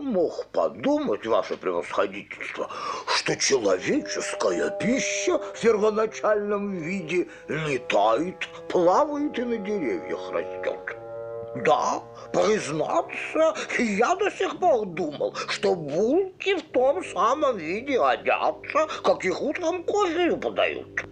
[0.00, 2.70] мог подумать, ваше превосходительство,
[3.06, 10.96] что человеческая пища в первоначальном виде летает, плавает и на деревьях растет.
[11.64, 19.24] Да, признаться, я до сих пор думал, что булки в том самом виде одятся, как
[19.24, 21.04] их утром кофею подают.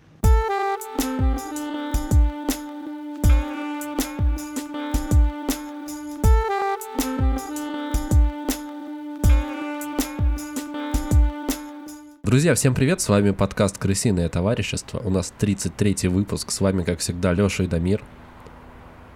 [12.37, 14.99] Друзья, всем привет, с вами подкаст «Крысиное товарищество».
[14.99, 18.03] У нас 33-й выпуск, с вами, как всегда, Лёша и Дамир.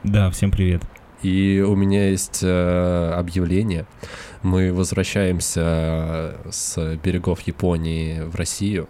[0.05, 0.83] Да, всем привет.
[1.20, 3.84] И у меня есть э, объявление.
[4.43, 8.88] Мы возвращаемся с берегов Японии в Россию.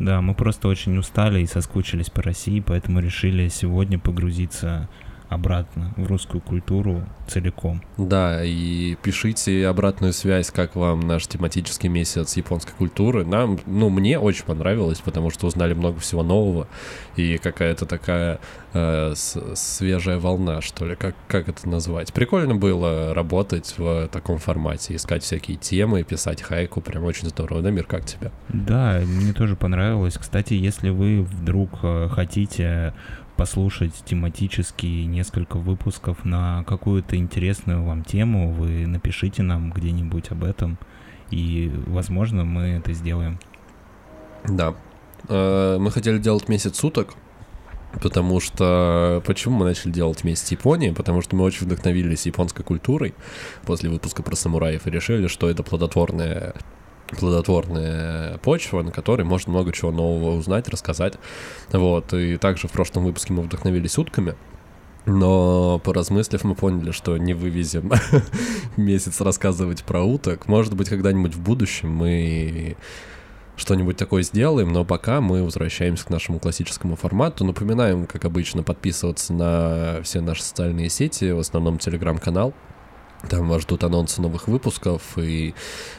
[0.00, 4.88] Да, мы просто очень устали и соскучились по России, поэтому решили сегодня погрузиться
[5.34, 7.82] обратно в русскую культуру целиком.
[7.96, 13.24] Да, и пишите обратную связь, как вам наш тематический месяц японской культуры.
[13.24, 16.68] Нам, ну, мне очень понравилось, потому что узнали много всего нового,
[17.16, 18.40] и какая-то такая
[18.72, 22.12] э, свежая волна, что ли, как, как это назвать.
[22.12, 27.62] Прикольно было работать в таком формате, искать всякие темы, писать хайку, прям очень здорово.
[27.62, 28.30] Да, Мир, как тебе?
[28.48, 30.16] Да, мне тоже понравилось.
[30.18, 32.94] Кстати, если вы вдруг э, хотите
[33.36, 40.78] послушать тематические несколько выпусков на какую-то интересную вам тему, вы напишите нам где-нибудь об этом,
[41.30, 43.38] и, возможно, мы это сделаем.
[44.44, 44.74] Да.
[45.28, 47.14] Э, мы хотели делать месяц суток,
[48.00, 49.22] потому что...
[49.26, 50.90] Почему мы начали делать месяц Японии?
[50.90, 53.14] Потому что мы очень вдохновились японской культурой
[53.64, 56.54] после выпуска про самураев и решили, что это плодотворная
[57.08, 61.14] плодотворная почва, на которой можно много чего нового узнать, рассказать.
[61.72, 64.34] Вот, и также в прошлом выпуске мы вдохновились утками,
[65.06, 67.92] но поразмыслив, мы поняли, что не вывезем
[68.76, 70.48] месяц рассказывать про уток.
[70.48, 72.76] Может быть, когда-нибудь в будущем мы
[73.56, 77.44] что-нибудь такое сделаем, но пока мы возвращаемся к нашему классическому формату.
[77.44, 82.54] Напоминаем, как обычно, подписываться на все наши социальные сети, в основном телеграм-канал.
[83.28, 85.54] Там вас ждут анонсы новых выпусков, и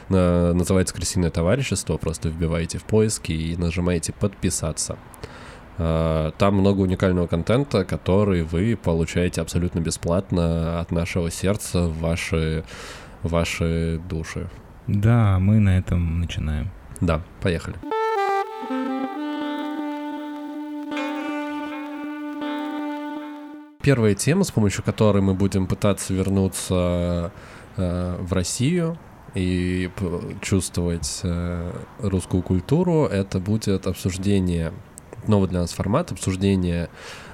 [0.08, 1.96] на, называется «Крысиное товарищество».
[1.96, 4.96] Просто вбиваете в поиски и нажимаете «Подписаться».
[5.78, 12.64] А, там много уникального контента, который вы получаете абсолютно бесплатно от нашего сердца в ваши,
[13.22, 14.48] ваши души.
[14.86, 16.70] Да, мы на этом начинаем.
[17.00, 17.76] Да, поехали.
[23.86, 27.30] Первая тема, с помощью которой мы будем пытаться вернуться
[27.76, 28.98] э, в Россию
[29.34, 29.88] и
[30.40, 34.72] чувствовать э, русскую культуру, это будет обсуждение,
[35.28, 36.90] новый для нас формат, обсуждение,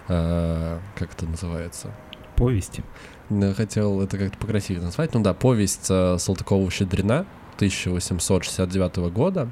[0.08, 1.90] э, как это называется?
[2.36, 2.84] Повести.
[3.30, 5.14] Я хотел это как-то покрасивее назвать.
[5.14, 7.24] Ну да, повесть э, Салтыкова-Щедрина
[7.56, 9.48] 1869 года.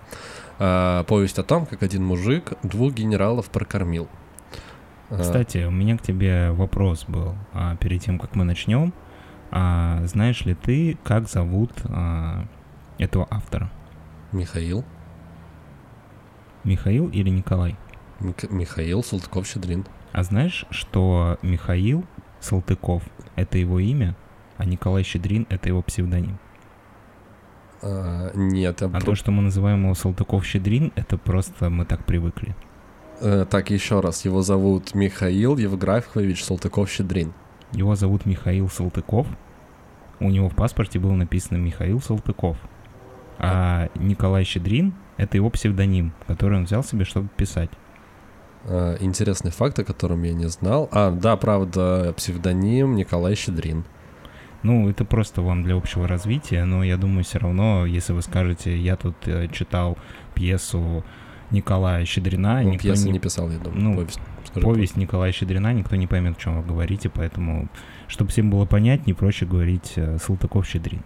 [0.59, 4.07] Э, повесть о том, как один мужик двух генералов прокормил.
[5.19, 8.93] Кстати, у меня к тебе вопрос был а, перед тем, как мы начнем.
[9.51, 12.45] А, знаешь ли ты, как зовут а,
[12.99, 13.71] этого автора?
[14.33, 14.85] Михаил.
[16.63, 17.77] Михаил или Николай?
[18.21, 19.87] Мик- Михаил Салтыков-Щедрин.
[20.13, 22.05] А знаешь, что Михаил
[22.41, 23.03] Салтыков—
[23.37, 24.15] это его имя,
[24.59, 26.39] а Николай Щедрин— это его псевдоним?
[27.83, 28.83] А, нет.
[28.83, 32.55] А, а то, что мы называем его Салтыков-Щедрин, это просто мы так привыкли.
[33.21, 34.25] Э, так, еще раз.
[34.25, 37.33] Его зовут Михаил Евграфович Салтыков-Щедрин.
[37.73, 39.27] Его зовут Михаил Салтыков.
[40.21, 42.57] У него в паспорте было написано Михаил Салтыков.
[43.39, 47.71] А, Николай Щедрин— это его псевдоним, который он взял себе, чтобы писать.
[48.65, 50.89] А, интересный факт, о котором я не знал.
[50.93, 53.85] А, да, правда, псевдоним Николай Щедрин.
[54.63, 58.77] Ну, это просто вам для общего развития, но я думаю, все равно, если вы скажете,
[58.77, 59.97] я тут э, читал
[60.35, 61.03] пьесу
[61.51, 62.63] Николая Щедрина.
[62.63, 63.13] Ну, никто пьесы не...
[63.13, 63.81] не писал, я думаю.
[63.83, 64.21] Ну, повесть,
[64.55, 67.69] повесть Николая Щедрина, никто не поймет, о чем вы говорите, поэтому,
[68.09, 71.03] чтобы всем было понятнее, проще говорить э, Салтыков-Щедрин.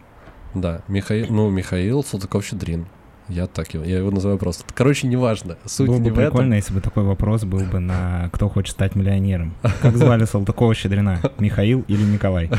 [0.55, 2.87] Да, Михаил, ну, Михаил Салтыков-Щедрин.
[3.29, 4.65] Я так его, я его называю просто.
[4.75, 5.57] Короче, неважно.
[5.65, 6.57] Суть Было не бы прикольно, этом.
[6.57, 9.55] если бы такой вопрос был бы на «Кто хочет стать миллионером?».
[9.81, 11.33] Как звали Салтыкова-Щедрина?
[11.39, 12.51] Михаил или Николай?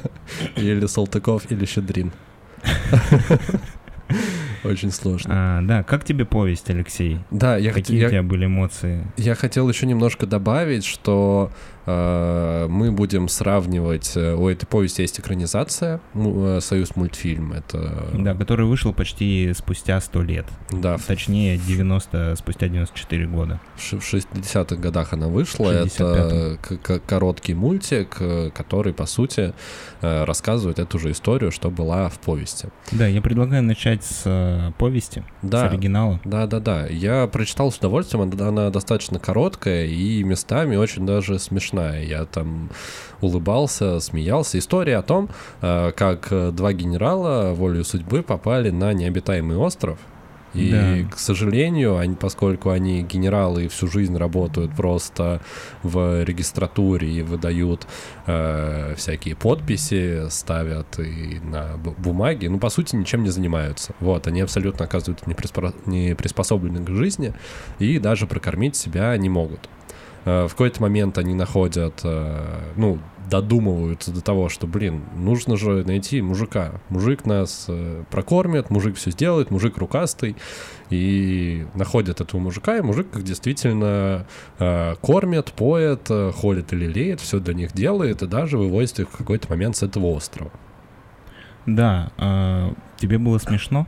[0.56, 2.10] Или Салтыков, или Щедрин.
[4.64, 5.30] Очень сложно.
[5.34, 7.18] А, да, как тебе повесть, Алексей?
[7.30, 8.06] Да, я Какие хот...
[8.06, 9.06] у тебя были эмоции?
[9.16, 11.50] Я хотел еще немножко добавить, что
[12.68, 14.12] мы будем сравнивать...
[14.16, 17.52] э, У этой повести есть экранизация, э, «Союз мультфильм».
[17.52, 18.08] Это...
[18.14, 20.46] Да, который вышел почти спустя 100 лет.
[20.70, 23.60] Да, Точнее, 90, спустя 94 года.
[23.76, 25.84] в 60-х годах она вышла.
[25.84, 26.58] 65-м.
[26.70, 29.54] Это короткий мультик, э, который, по сути,
[30.02, 32.68] э, рассказывает эту же историю, что была в повести.
[32.92, 35.68] Да, я предлагаю начать с э, повести, Да.
[35.68, 36.20] с оригинала.
[36.24, 36.86] Да, да, да.
[36.86, 41.77] Я прочитал с удовольствием, она достаточно короткая и местами очень даже смешная.
[42.00, 42.70] Я там
[43.20, 44.58] улыбался, смеялся.
[44.58, 45.28] История о том,
[45.62, 49.98] э, как два генерала волею судьбы попали на необитаемый остров.
[50.54, 51.14] И, Да.
[51.14, 55.42] к сожалению, они, поскольку они генералы и всю жизнь работают просто
[55.82, 57.86] в регистратуре и выдают
[58.26, 63.92] э, всякие подписи, ставят и на бу- бумаге, ну, по сути, ничем не занимаются.
[64.00, 67.34] Вот, они абсолютно оказываются не, приспро- не приспособлены к жизни
[67.78, 69.68] и даже прокормить себя не могут.
[70.28, 72.98] Э, В какой-то момент они находят, э, ну,
[73.30, 76.72] додумываются до того, что, блин, нужно же найти мужика.
[76.90, 80.36] Мужик нас э, прокормит, мужик все сделает, мужик рукастый.
[80.90, 84.26] И находят этого мужика, и мужик их действительно
[84.58, 89.08] э, кормит, поет, э, холит и лелеет, все для них делает, и даже вывозит их
[89.10, 90.50] в какой-то момент с этого острова.
[91.66, 92.10] Да,
[92.96, 93.86] тебе было смешно?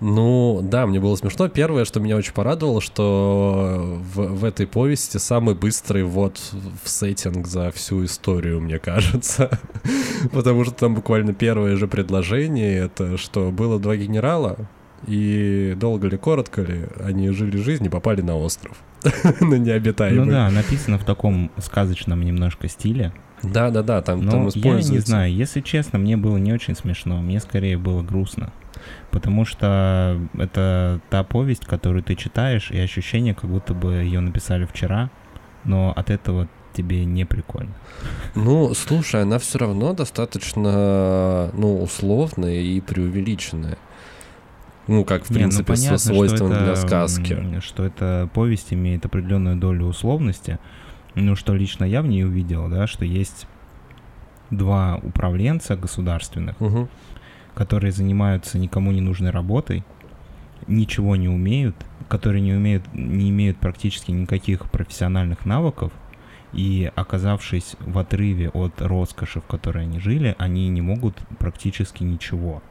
[0.00, 1.48] Ну, да, мне было смешно.
[1.48, 6.40] Первое, что меня очень порадовало, что в, в этой повести самый быстрый вот
[6.82, 9.58] в сеттинг за всю историю, мне кажется.
[10.32, 14.68] Потому что там буквально первое же предложение, это что было два генерала,
[15.06, 18.76] и долго ли, коротко ли, они жили жизнь и попали на остров.
[19.40, 20.26] На необитаемый.
[20.26, 23.12] Ну да, написано в таком сказочном немножко стиле.
[23.42, 24.92] Да, да, да, там, там Но я используется.
[24.92, 28.52] не знаю, если честно, мне было не очень смешно, мне скорее было грустно.
[29.10, 34.64] Потому что это та повесть, которую ты читаешь, и ощущение, как будто бы ее написали
[34.66, 35.10] вчера,
[35.64, 37.72] но от этого тебе не прикольно.
[38.34, 43.78] Ну, слушай, она все равно достаточно, ну, условная и преувеличенная.
[44.86, 47.60] Ну, как, в Не, ну принципе, понятно, со свойством что для это, сказки.
[47.60, 50.58] Что эта повесть имеет определенную долю условности.
[51.14, 53.46] Ну, что лично я в ней увидел, да, что есть
[54.50, 56.88] два управленца государственных, Мгм.
[57.60, 59.84] Которые занимаются никому не нужной работой,
[60.66, 61.76] ничего не умеют,
[62.08, 65.92] которые не умеют, не имеют практически никаких профессиональных навыков,
[66.54, 72.62] и оказавшись в отрыве от роскоши, в которой они жили, они не могут практически ничего.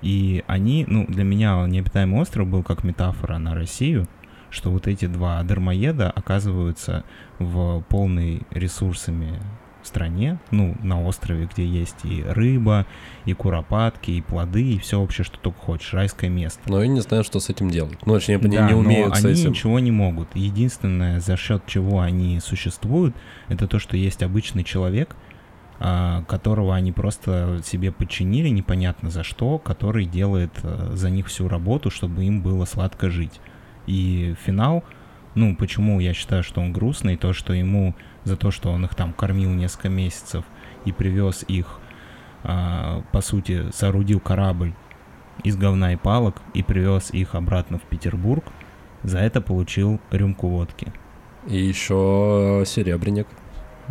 [0.00, 4.08] И они, ну, для меня необитаемый остров был как метафора на Россию,
[4.48, 7.04] что вот эти два дармоеда оказываются
[7.38, 9.38] в полной ресурсами
[9.86, 12.86] стране, ну, на острове, где есть и рыба,
[13.24, 16.60] и куропатки, и плоды, и все вообще, что только хочешь, райское место.
[16.66, 17.98] Но я не знаю, что с этим делать.
[18.06, 19.50] Ну, точнее, они Да, не но умеют с они этим.
[19.50, 20.28] ничего не могут.
[20.34, 23.14] Единственное, за счет чего они существуют,
[23.48, 25.16] это то, что есть обычный человек,
[25.80, 31.48] а, которого они просто себе подчинили, непонятно за что, который делает э, за них всю
[31.48, 33.40] работу, чтобы им было сладко жить.
[33.86, 34.84] И финал,
[35.34, 37.94] ну, почему я считаю, что он грустный, то, что ему
[38.24, 40.44] за то, что он их там кормил несколько месяцев
[40.84, 41.78] и привез их,
[42.42, 44.74] а, по сути, соорудил корабль
[45.42, 48.44] из говна и палок и привез их обратно в Петербург,
[49.02, 50.92] за это получил рюмку водки.
[51.46, 53.26] И еще серебряник.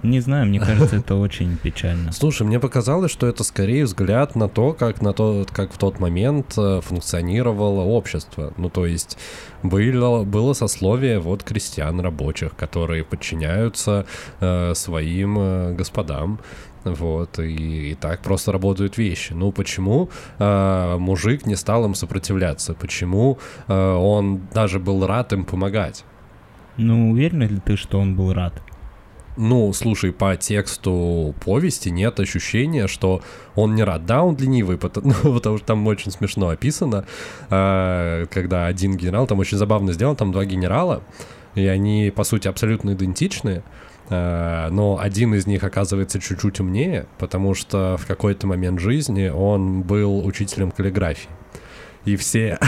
[0.01, 2.11] Не знаю, мне кажется, это очень печально.
[2.13, 5.99] Слушай, мне показалось, что это скорее взгляд на то, как, на то, как в тот
[5.99, 8.53] момент э, функционировало общество.
[8.57, 9.17] Ну, то есть
[9.61, 14.05] было, было сословие вот крестьян рабочих, которые подчиняются
[14.39, 16.39] э, своим э, господам.
[16.83, 19.33] Вот, и, и так просто работают вещи.
[19.33, 22.73] Ну, почему э, мужик не стал им сопротивляться?
[22.73, 23.37] Почему
[23.67, 26.03] э, он даже был рад им помогать?
[26.75, 28.61] Ну, уверен ли ты, что он был рад?
[29.35, 33.21] Ну, слушай, по тексту повести нет ощущения, что
[33.55, 34.05] он не рад.
[34.05, 37.05] Да, он ленивый, потому, ну, потому что там очень смешно описано,
[37.49, 41.01] э, когда один генерал, там очень забавно сделан, там два генерала,
[41.55, 43.63] и они, по сути, абсолютно идентичны,
[44.09, 49.81] э, но один из них оказывается чуть-чуть умнее, потому что в какой-то момент жизни он
[49.81, 51.29] был учителем каллиграфии.
[52.05, 52.59] И все,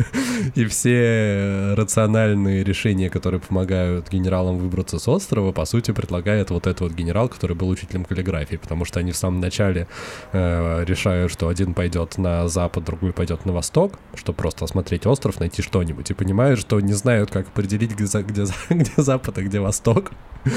[0.54, 6.80] и все рациональные решения, которые помогают генералам выбраться с острова, по сути, предлагает вот этот
[6.82, 9.88] вот генерал, который был учителем каллиграфии, потому что они в самом начале
[10.32, 15.40] э, решают, что один пойдет на запад, другой пойдет на восток, чтобы просто осмотреть остров,
[15.40, 19.60] найти что-нибудь, и понимают, что не знают, как определить, где, где, где запад, а где
[19.60, 20.12] восток.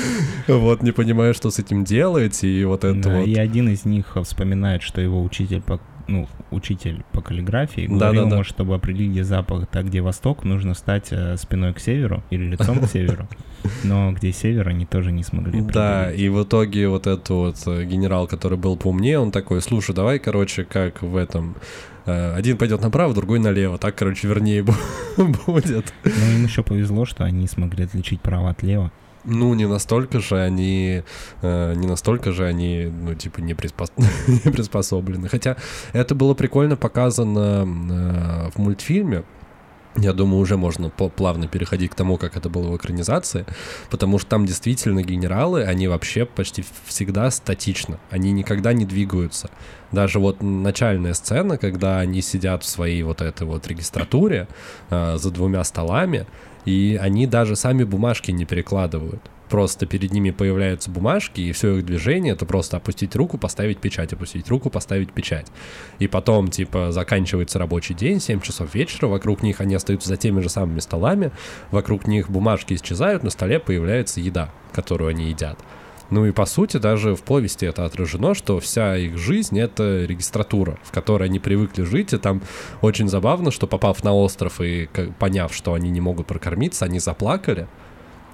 [0.48, 3.28] Вот, не понимают, что с этим делать, и вот это Да, вот...
[3.28, 8.24] И один из них вспоминает, что его учитель по ну, учитель по каллиграфии, Да, говорил
[8.26, 8.36] да, да.
[8.36, 12.44] ему, чтобы определить, где запах, так где восток, нужно стать э, спиной к северу или
[12.44, 13.28] лицом к северу.
[13.84, 17.86] Но где север, они тоже не смогли Да, и в итоге вот этот вот э,
[17.86, 21.56] генерал, который был поумнее, он такой, слушай, давай, короче, как в этом...
[22.06, 23.78] э, Один пойдет направо, другой налево.
[23.80, 24.62] Так, короче, вернее
[25.18, 25.92] бу- будет.
[26.04, 28.92] Но им еще повезло, что они смогли отличить право от лева.
[29.26, 31.04] Ну, не настолько же они,
[31.42, 33.92] э, не настолько же они, ну, типа, не, приспос-
[34.46, 35.30] не приспособлены.
[35.30, 35.58] Хотя
[35.94, 39.24] это было прикольно показано э, в мультфильме.
[39.98, 43.46] Я думаю, уже можно плавно переходить к тому, как это было в экранизации,
[43.90, 49.50] потому что там действительно генералы, они вообще почти всегда статично, они никогда не двигаются.
[49.94, 54.50] Даже вот начальная сцена, когда они сидят в своей вот этой вот регистратуре
[54.90, 56.26] э, за двумя столами,
[56.66, 59.22] и они даже сами бумажки не перекладывают.
[59.50, 64.12] Просто перед ними появляются бумажки, и все их движение это просто опустить руку, поставить печать,
[64.12, 65.48] опустить руку, поставить печать.
[66.00, 70.42] И потом, типа, заканчивается рабочий день, 7 часов вечера, вокруг них они остаются за теми
[70.42, 71.32] же самыми столами,
[71.70, 75.60] вокруг них бумажки исчезают, на столе появляется еда, которую они едят.
[76.10, 80.78] Ну и по сути даже в повести это отражено, что вся их жизнь это регистратура,
[80.84, 82.42] в которой они привыкли жить, и там
[82.82, 84.88] очень забавно, что попав на остров и
[85.20, 87.68] поняв, что они не могут прокормиться, они заплакали,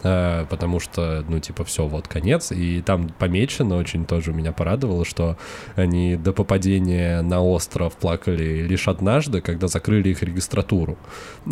[0.04, 2.52] э, потому что, ну, типа, все, вот конец.
[2.52, 5.38] И там помечено, очень тоже меня порадовало, что
[5.76, 10.98] они до попадения на остров плакали лишь однажды, когда закрыли их регистратуру.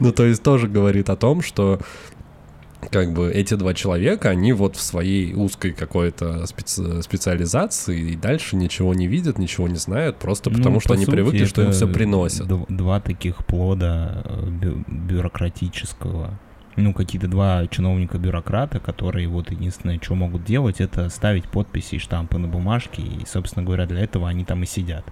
[0.00, 1.78] Ну, то есть тоже говорит о том, что
[2.92, 8.54] как бы эти два человека, они вот в своей узкой какой-то специ- специализации и дальше
[8.56, 11.62] ничего не видят, ничего не знают, просто Ну, потому что по они сути, привыкли, что
[11.62, 12.46] им все приносят.
[12.68, 16.38] Два таких плода э, бю- бюрократического.
[16.76, 22.38] Ну, какие-то два чиновника-бюрократа, которые вот единственное, что могут делать, это ставить подписи и штампы
[22.38, 25.04] на бумажке, и, собственно говоря, для этого они там и сидят.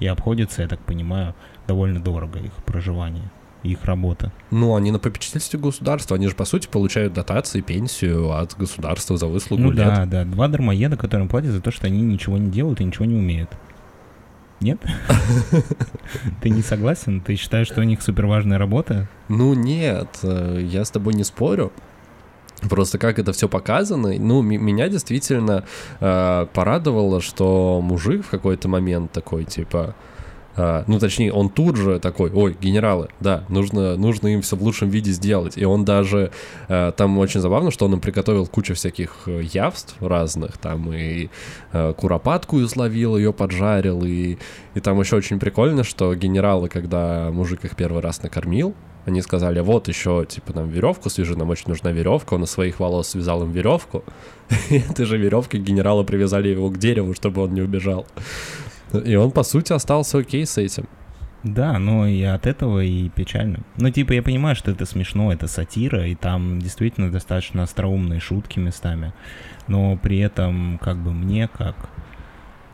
[0.00, 1.34] И обходится, я так понимаю,
[1.68, 3.30] довольно дорого их проживание,
[3.66, 4.32] их работа.
[4.50, 9.26] Ну, они на попечительстве государства, они же, по сути, получают дотации, пенсию от государства за
[9.26, 9.86] выслугу Ну лет.
[9.86, 13.04] да, да, два дармоеда, которым платят за то, что они ничего не делают и ничего
[13.04, 13.50] не умеют.
[14.60, 14.80] Нет?
[16.42, 17.20] Ты не согласен?
[17.20, 19.08] Ты считаешь, что у них супер важная работа?
[19.28, 21.72] Ну нет, э, я с тобой не спорю.
[22.62, 25.64] Просто как это все показано, ну, меня действительно
[26.00, 29.94] э, порадовало, что мужик в какой-то момент такой, типа,
[30.56, 34.62] э, ну, точнее, он тут же такой, ой, генералы, да, нужно, нужно им все в
[34.62, 35.56] лучшем виде сделать.
[35.56, 36.30] И он даже,
[36.68, 41.28] э, там очень забавно, что он им приготовил кучу всяких э, явств разных, там и
[41.72, 44.38] э, куропатку изловил, ее поджарил, и,
[44.74, 48.74] и там еще очень прикольно, что генералы, когда мужик их первый раз накормил,
[49.06, 52.34] они сказали, вот еще, типа, нам веревку свяжи, нам очень нужна веревка.
[52.34, 54.02] Он из своих волос связал им веревку.
[54.68, 58.04] И этой же веревкой генерала привязали его к дереву, чтобы он не убежал.
[59.00, 60.86] И он, по сути, остался окей с этим.
[61.42, 63.60] Да, но и от этого и печально.
[63.76, 68.58] Ну, типа, я понимаю, что это смешно, это сатира, и там действительно достаточно остроумные шутки
[68.58, 69.12] местами.
[69.68, 71.76] Но при этом, как бы мне, как,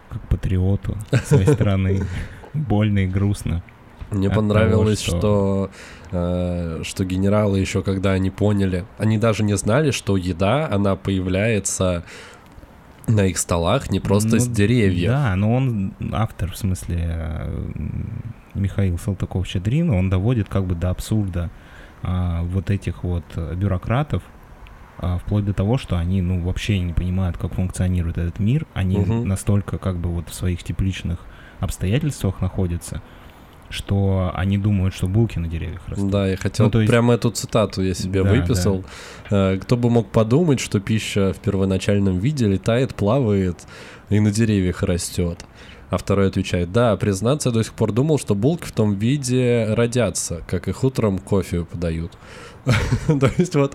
[0.08, 2.04] как патриоту своей страны,
[2.54, 3.62] больно и грустно.
[4.10, 5.70] Мне От понравилось, того, что,
[6.10, 12.04] э, что генералы еще, когда они поняли, они даже не знали, что еда, она появляется
[13.08, 15.10] на их столах не просто Ну, с деревьев.
[15.10, 17.70] Да, но он автор, в смысле, э,
[18.54, 21.50] Михаил Салтыков-Щедрин, он доводит как бы до абсурда
[22.02, 24.22] а, вот этих вот бюрократов,
[24.98, 28.98] а, вплоть до того, что они, ну, вообще не понимают, как функционирует этот мир, они
[28.98, 29.28] Мгм.
[29.28, 31.18] настолько как бы вот в своих тепличных
[31.60, 33.00] обстоятельствах находятся,
[33.72, 36.10] что они думают, что булки на деревьях растут.
[36.10, 38.84] Да, я хотел Ну, то есть- прямо эту цитату я себе Да, выписал.
[39.30, 43.56] Э, Кто бы мог подумать, что пища в первоначальном виде летает, плавает
[44.10, 45.44] и на деревьях растет.
[45.90, 49.66] А второй отвечает, да, признаться, я до сих пор думал, что булки в том виде
[49.74, 52.12] родятся, как их утром кофе подают.
[53.06, 53.74] То есть вот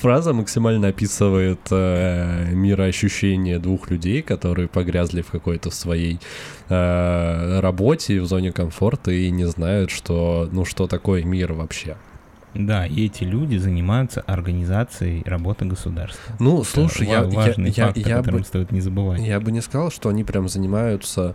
[0.00, 6.20] фраза максимально описывает э, мироощущение двух людей, которые погрязли в какой-то своей
[6.68, 11.96] э, работе в зоне комфорта и не знают, что, ну, что такое мир вообще.
[12.54, 16.34] Да, и эти люди занимаются организацией работы государства.
[16.40, 18.80] Ну, Это слушай, я, ва- я, важный я, факт, о я котором бы, стоит не
[18.80, 19.20] забывать.
[19.20, 21.34] я бы не сказал, что они прям занимаются...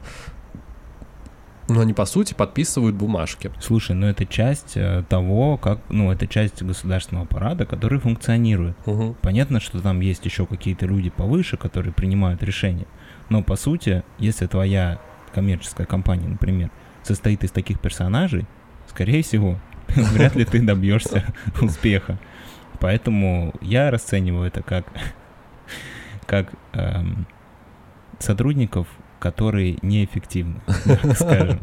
[1.67, 3.51] Ну, они, по сути, подписывают бумажки.
[3.59, 8.75] Слушай, ну это часть э, того, как, ну это часть государственного аппарата, который функционирует.
[8.85, 9.15] Мгм.
[9.21, 12.85] Понятно, что там есть еще какие-то люди повыше, которые принимают решения.
[13.29, 14.99] Но по сути, если твоя
[15.33, 16.69] коммерческая компания, например,
[17.01, 18.45] состоит из таких персонажей,
[18.87, 21.23] скорее всего, вряд ли ты добьешься
[21.61, 22.19] успеха.
[22.79, 24.85] Поэтому я расцениваю это как,
[26.27, 27.25] как эм,
[28.19, 28.87] сотрудников
[29.25, 30.61] которые неэффективны,
[31.15, 31.57] скажем.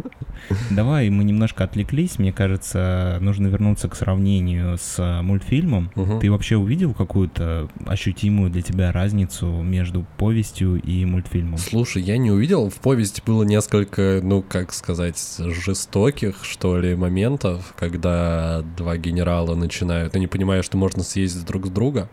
[0.70, 2.18] Давай, мы немножко отвлеклись.
[2.18, 5.92] Мне кажется, нужно вернуться к сравнению с э, мультфильмом.
[5.94, 6.18] Мгм.
[6.18, 11.56] Ты вообще увидел какую-то ощутимую для тебя разницу между повестью и мультфильмом?
[11.56, 12.68] Слушай, я не увидел.
[12.68, 20.16] В повести было несколько, ну, как сказать, жестоких, что ли, моментов, когда два генерала начинают,
[20.16, 22.08] они понимают, что можно съездить друг с друга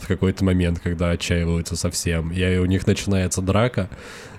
[0.00, 2.32] в какой-то момент, когда отчаиваются совсем.
[2.32, 3.88] И у них начинается драка,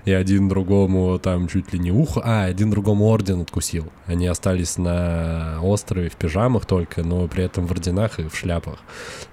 [0.04, 2.20] и один другому там чуть ли не ухо...
[2.22, 3.86] А, один другому орден откусил.
[4.06, 8.78] Они остались на острове в пижамах только, но при этом в орденах и в шляпах.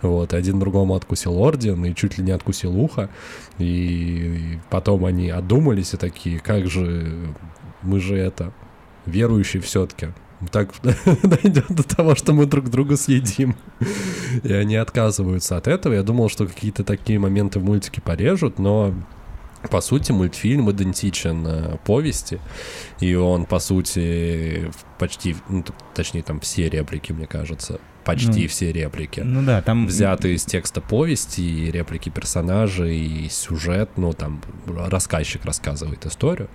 [0.01, 3.09] Вот, и один другому откусил орден и чуть ли не откусил ухо.
[3.57, 7.33] И потом они одумались и такие, как же,
[7.81, 8.53] мы же это,
[9.05, 10.07] верующие все-таки.
[10.51, 10.69] Так
[11.23, 13.55] дойдет до того, что мы друг друга съедим.
[14.43, 15.93] И они отказываются от этого.
[15.93, 18.93] Я думал, что какие-то такие моменты в мультике порежут, но
[19.69, 22.39] по сути, мультфильм идентичен э, повести,
[22.99, 25.63] и он, по сути, почти, ну,
[25.93, 29.85] точнее, там все реплики, мне кажется, почти Ну, все реплики Ну да, там...
[29.85, 36.49] взяты из текста повести, и реплики персонажей, и сюжет, ну, там, рассказчик рассказывает историю,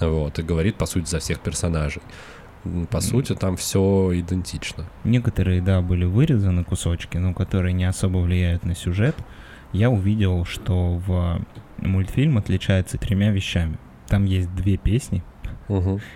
[0.00, 2.02] вот, и говорит, по сути, за всех персонажей.
[2.90, 4.86] По сути, там все идентично.
[5.04, 9.16] Некоторые, да, были вырезаны кусочки, но которые не особо влияют на сюжет.
[9.72, 11.40] Я увидел, что в
[11.78, 13.78] мультфильм отличается тремя вещами.
[14.08, 15.22] Там есть две песни,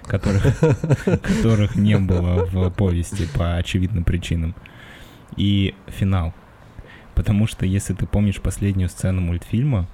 [0.02, 0.60] которых,
[1.22, 4.54] которых не было в повести по очевидным причинам.
[5.36, 6.32] И финал.
[7.14, 9.86] Потому что, если ты помнишь последнюю сцену мультфильма,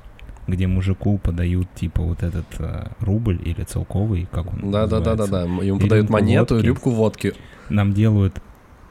[0.46, 5.46] где мужику подают, типа, вот этот э, рубль или целковый, как он Да-да-да-да-да.
[5.46, 6.66] называется, Ему И подают рюмку монету, водки.
[6.66, 7.34] рюмку водки.
[7.68, 8.40] нам делают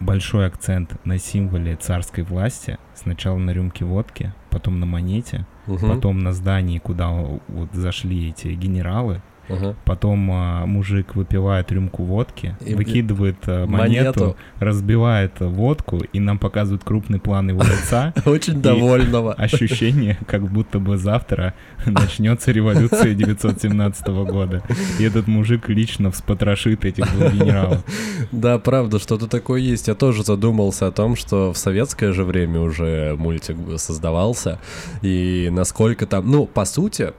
[0.06, 2.78] большой акцент на символе царской власти.
[2.94, 5.90] Сначала на рюмке водки, потом на монете, Мгм.
[5.90, 9.22] потом на здании, куда вот зашли эти генералы.
[9.50, 9.75] Ага.
[9.86, 14.20] Потом а, мужик выпивает рюмку водки, И- выкидывает а, Монету.
[14.20, 18.14] монету, разбивает водку, и нам показывают крупный план его лица.
[18.25, 19.34] Очень довольного.
[19.38, 21.54] Ощущение, как будто бы завтра
[21.86, 24.64] начнется революция 917 года.
[25.00, 27.84] И этот мужик лично вспотрошит этих двух генералов.
[28.32, 29.88] Да, правда, что-то такое есть.
[29.88, 34.60] Я тоже задумался о том, что в советское же время уже мультик создавался,
[35.02, 36.30] и насколько там...
[36.30, 37.14] Ну, по сути,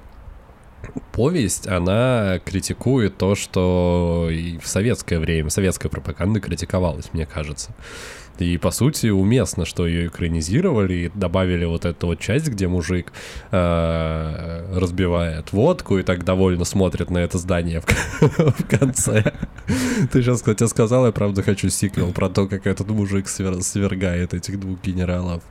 [1.13, 7.75] повесть, она критикует то, что и в советское время, советская пропаганда критиковалась, мне кажется.
[8.39, 13.13] И, по сути, уместно, что ее экранизировали и добавили вот эту вот часть, где мужик
[13.51, 17.87] э, разбивает водку и так довольно смотрит на это здание в,
[18.21, 19.33] в конце.
[20.13, 24.35] Ты сейчас, кстати, сказал, я правда хочу сиквел про то, как этот мужик свер- свергает
[24.35, 25.43] этих двух генералов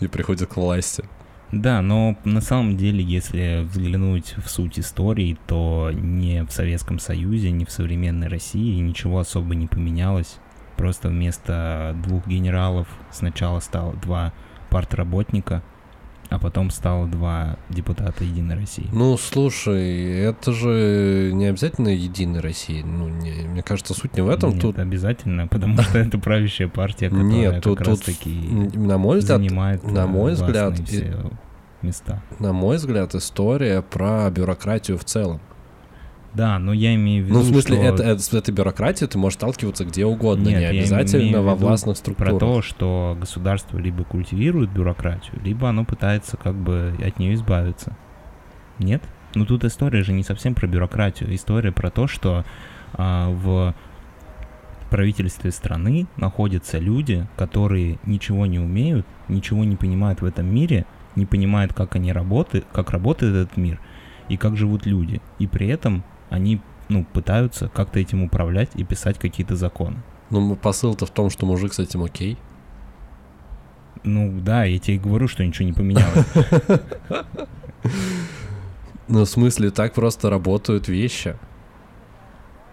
[0.00, 1.04] и приходит к власти.
[1.52, 7.50] Да, но на самом деле, если взглянуть в суть истории, то ни в Советском Союзе,
[7.52, 10.38] ни в современной России ничего особо не поменялось.
[10.76, 14.32] Просто вместо двух генералов сначала стало два
[14.70, 15.62] партработника,
[16.30, 18.88] а потом стало два депутата Единой России.
[18.92, 22.82] Ну, слушай, это же не обязательно Единой России.
[22.82, 24.50] Ну, не- мне кажется, суть не в этом.
[24.50, 28.48] Нет, тут обязательно, потому что это правящая партия, которая нет, тут, как раз тут, таки
[28.50, 31.16] м, на мой взгляд, занимает на э, мой взгляд, все
[31.82, 32.22] места.
[32.38, 35.40] на мой взгляд, история про бюрократию в целом.
[36.36, 39.08] Да, но я имею в виду, Ну, в смысле, что это, это- с этой бюрократией
[39.08, 42.38] ты можешь сталкиваться где угодно, Нет, не обязательно во властных про структурах.
[42.38, 47.96] то, что государство либо культивирует бюрократию, либо оно пытается как бы от нее избавиться.
[48.78, 49.02] Нет?
[49.34, 51.34] Ну тут история же не совсем про бюрократию.
[51.34, 52.44] История про то, что
[52.92, 53.74] а, в
[54.90, 60.84] правительстве страны находятся люди, которые ничего не умеют, ничего не понимают в этом мире,
[61.16, 63.80] не понимают, как они работают, как работает этот мир
[64.28, 65.20] и как живут люди.
[65.38, 69.96] И при этом они ну, пытаются как-то этим управлять и писать какие-то законы.
[70.30, 72.36] Ну, посыл-то в том, что мужик с этим окей.
[74.04, 76.26] Ну да, я тебе говорю, что ничего не поменялось.
[79.08, 81.36] Ну, в смысле, так просто работают вещи.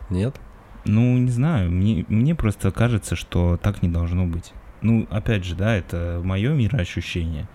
[0.10, 0.36] Нет?
[0.84, 4.52] Ну, не знаю, мне, мне просто кажется, что так не должно быть.
[4.82, 7.48] Ну, опять же, да, это мое мироощущение.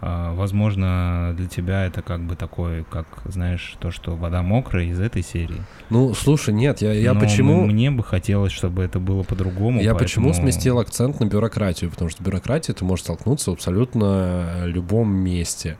[0.00, 5.00] А, возможно, для тебя это как бы такое, как, знаешь, то, что вода мокрая из
[5.00, 5.62] этой серии.
[5.88, 7.64] Ну, слушай, нет, я, я Но почему...
[7.64, 9.80] Мне бы хотелось, чтобы это было по-другому.
[9.80, 11.90] Я почему поэтому- сместил акцент на бюрократию?
[11.90, 15.78] Потому что бюрократия ты можешь столкнуться в абсолютно любом месте,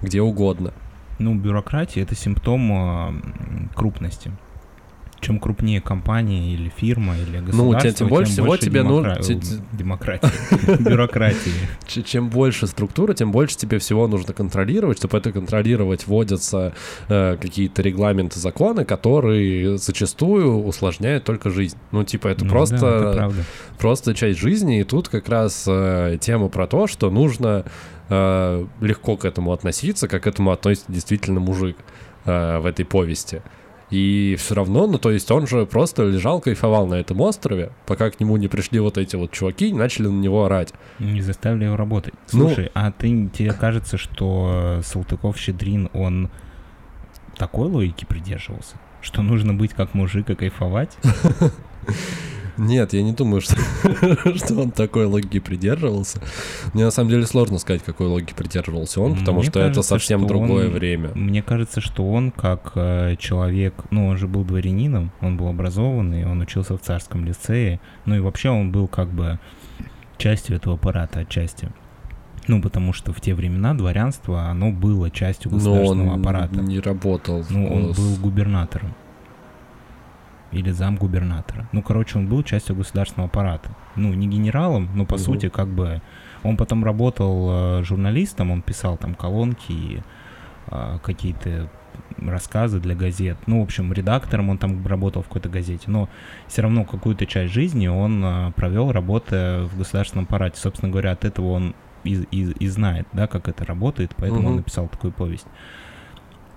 [0.00, 0.72] где угодно.
[1.18, 3.14] Ну, бюрократия— это симптом а,
[3.74, 4.32] крупности.
[5.22, 9.16] Чем крупнее компания или фирма или государство, Ну, тем, тем больше всего тебе демокра...
[9.16, 9.42] нужно...
[9.72, 11.52] демократии, бюрократии.
[11.86, 14.98] Чем больше структура, тем больше тебе всего нужно контролировать.
[14.98, 16.74] Чтобы это контролировать, вводятся
[17.08, 21.78] э, какие-то регламенты, законы, которые зачастую усложняют только жизнь.
[21.92, 23.44] Ну, типа, это Ну просто, да, это правда.
[23.78, 24.80] просто часть жизни.
[24.80, 27.64] И тут как раз э, тема про то, что нужно
[28.08, 31.76] э, легко к этому относиться, как к этому относится действительно мужик
[32.24, 33.42] э, в этой повести.
[33.92, 38.10] И все равно, ну то есть он же просто лежал, кайфовал на этом острове, пока
[38.10, 40.72] к нему не пришли вот эти вот чуваки и начали на него орать.
[40.98, 42.14] Не заставили его работать.
[42.32, 46.30] Ну- Слушай, а ты тебе кажется, что Салтыков-Щедрин, он
[47.36, 48.76] такой логики придерживался?
[49.02, 50.96] Что нужно быть как мужик и кайфовать?
[52.58, 53.56] Нет, я не думаю, что,
[54.36, 56.20] что он такой логики придерживался.
[56.74, 59.82] Мне на самом деле сложно сказать, какой логики придерживался он, потому Мне что это кажется,
[59.88, 61.10] совсем что другое он- время.
[61.14, 66.26] Мне кажется, что он как э, человек, ну, он же был дворянином, он был образованный,
[66.26, 69.38] он учился в царском лицее, ну и вообще он был как бы
[70.18, 71.68] частью этого аппарата отчасти.
[72.48, 76.56] Ну, потому что в те времена дворянство, оно было частью Но государственного он аппарата.
[76.60, 77.44] не работал.
[77.48, 78.94] Ну, он был губернатором.
[80.52, 81.66] Или замгубернатора.
[81.72, 83.70] Ну, короче, он был частью государственного аппарата.
[83.96, 85.24] Ну, не генералом, но по Мгм.
[85.24, 86.00] сути, как бы.
[86.42, 90.02] Он потом работал э, журналистом, он писал там колонки и
[90.70, 91.68] э, какие-то
[92.18, 93.36] рассказы для газет.
[93.46, 95.84] Ну, в общем, редактором он там работал в какой-то газете.
[95.86, 96.08] Но
[96.48, 100.58] все равно какую-то часть жизни он э, провел, работая в государственном аппарате.
[100.60, 104.54] Собственно говоря, от этого он и, и- и знает, да, как это работает, поэтому он
[104.54, 104.56] Мгм.
[104.56, 105.46] написал такую повесть.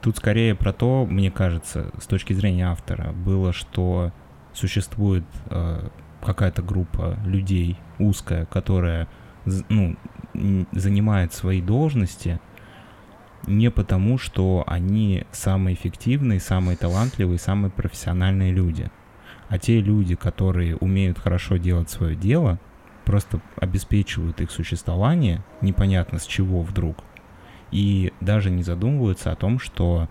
[0.06, 4.12] Тут скорее про то, мне кажется, с точки зрения автора, было, что
[4.54, 5.90] существует э,
[6.24, 9.08] какая-то группа людей узкая, которая
[9.46, 9.98] ну,
[10.74, 12.40] занимает свои должности
[13.48, 18.92] не потому, что они самые эффективные, самые талантливые, самые профессиональные люди,
[19.50, 22.60] а те люди, которые умеют хорошо делать свое дело,
[23.06, 27.04] просто обеспечивают их существование, непонятно с чего вдруг,
[27.76, 30.08] и даже не задумываются о том, что,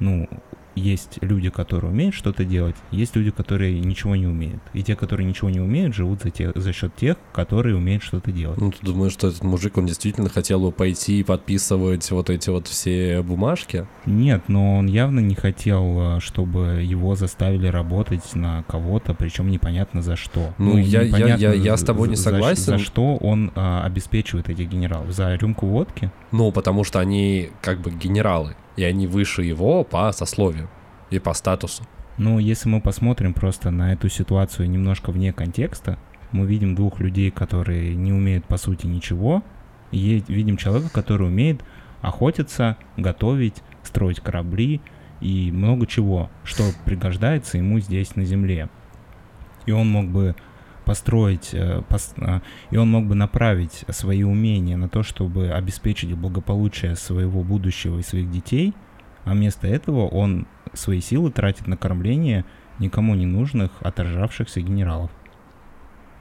[0.00, 0.28] ну,
[0.74, 4.62] есть люди, которые умеют что-то делать, есть люди, которые ничего не умеют.
[4.72, 8.32] И те, которые ничего не умеют, живут за, те, за счет тех, которые умеют что-то
[8.32, 8.58] делать.
[8.60, 12.50] Ну, ты думаешь, что этот мужик, он действительно хотел бы пойти и подписывать вот эти
[12.50, 13.86] вот все бумажки?
[14.06, 20.02] Нет, но он явно не хотел, э, чтобы его заставили работать на кого-то, причем непонятно
[20.02, 20.54] за что.
[20.58, 22.64] Ну, я- я- непонятно, я- я с тобой не за- за- согласен.
[22.64, 25.12] За, что он а, обеспечивает этих генералов?
[25.12, 26.10] За рюмку водки?
[26.32, 30.68] Ну, потому что они как бы генералы, и они выше его по сословию
[31.10, 31.84] и по статусу.
[32.16, 35.98] Ну, если мы посмотрим просто на эту ситуацию немножко вне контекста,
[36.32, 39.42] мы видим двух людей, которые не умеют по сути ничего,
[39.90, 41.64] и видим человека, который умеет
[42.02, 44.80] охотиться, готовить, строить корабли
[45.20, 48.68] и много чего, что пригождается ему здесь на Земле.
[49.66, 50.34] И он мог бы
[50.84, 51.82] построить, э,
[52.18, 57.98] а, и он мог бы направить свои умения на то, чтобы обеспечить благополучие своего будущего
[57.98, 58.74] и своих детей,
[59.24, 62.44] а вместо этого он свои силы тратит на кормление
[62.78, 65.10] никому не нужных отражавшихся генералов.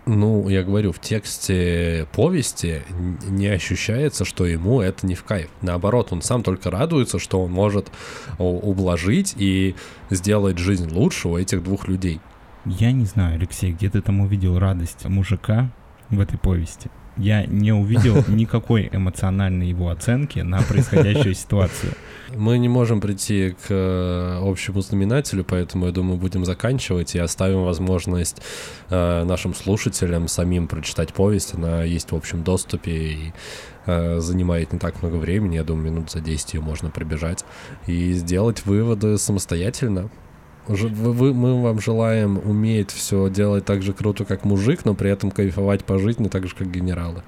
[0.06, 2.82] Ну, я говорю, в тексте повести
[3.26, 5.50] не ощущается, что ему это не в кайф.
[5.62, 7.90] Наоборот, он сам только радуется, что он может
[8.38, 9.76] ублажить и
[10.10, 12.20] сделать жизнь лучше у этих двух людей.
[12.66, 15.70] Я не знаю, Алексей, где ты там увидел радость мужика
[16.10, 16.90] в этой повести?
[17.18, 21.94] Я не увидел никакой эмоциональной его оценки на происходящую ситуацию.
[22.36, 27.66] Мы не можем прийти к э, общему знаменателю, поэтому, я думаю, будем заканчивать и оставим
[27.66, 28.42] возможность
[28.90, 31.54] э, нашим слушателям самим прочитать повесть.
[31.54, 33.34] Она есть в общем доступе и
[33.86, 35.56] э, занимает не так много времени.
[35.56, 37.44] Я думаю, минут за 10 ее можно пробежать
[37.88, 40.10] и сделать выводы самостоятельно.
[40.68, 44.94] Уже вы- вы- мы вам желаем уметь все делать так же круто, как мужик, но
[44.94, 47.22] при этом кайфовать по жизни так же, как генералы.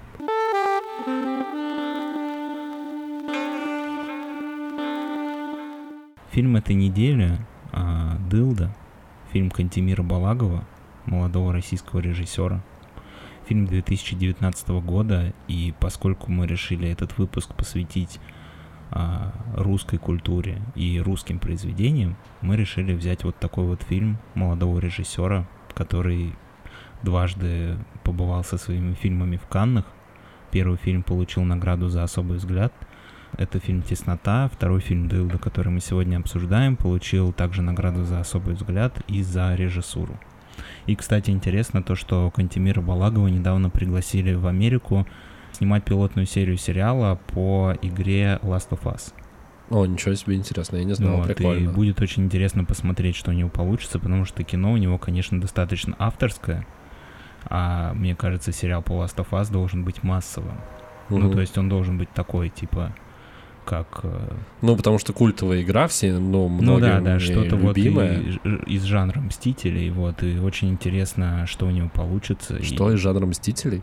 [6.31, 7.37] Фильм этой недели
[7.71, 8.75] а, «Дылда»,
[9.31, 10.65] фильм Кантемира Балагова,
[11.05, 12.61] молодого российского режиссера.
[13.47, 18.19] Фильм 2019 года, и поскольку мы решили этот выпуск посвятить
[18.91, 25.47] а, русской культуре и русским произведениям, мы решили взять вот такой вот фильм молодого режиссера,
[25.73, 26.33] который
[27.03, 29.85] дважды побывал со своими фильмами в Каннах.
[30.51, 32.73] Первый фильм получил награду за особый взгляд.
[33.37, 34.49] Это фильм «Теснота».
[34.53, 39.55] Второй фильм «Дылда», который мы сегодня обсуждаем, получил также награду за особый взгляд и за
[39.55, 40.17] режиссуру.
[40.85, 45.05] И, кстати, интересно то, что Кантемира Балагова недавно пригласили в Америку
[45.55, 49.13] снимать пилотную серию сериала по игре Last of Us.
[49.69, 51.71] О, ничего себе, интересно, я не знал, Вот, и прикольно.
[51.71, 55.95] будет очень интересно посмотреть, что у него получится, потому что кино у него, конечно, достаточно
[55.97, 56.67] авторское,
[57.47, 60.55] а мне кажется, сериал по Last of Us должен быть массовым.
[61.09, 61.31] Ну, Мгм.
[61.33, 62.93] то есть он должен быть такой, типа,
[63.65, 64.01] как...
[64.03, 67.87] э, Ну, потому что культовая игра, все, ну, Ну да, да, и что-то вот и-
[68.67, 72.57] из жанра Мстителей, вот, и очень интересно, что у него получится.
[72.57, 73.81] и- Что из жанра Мстителей?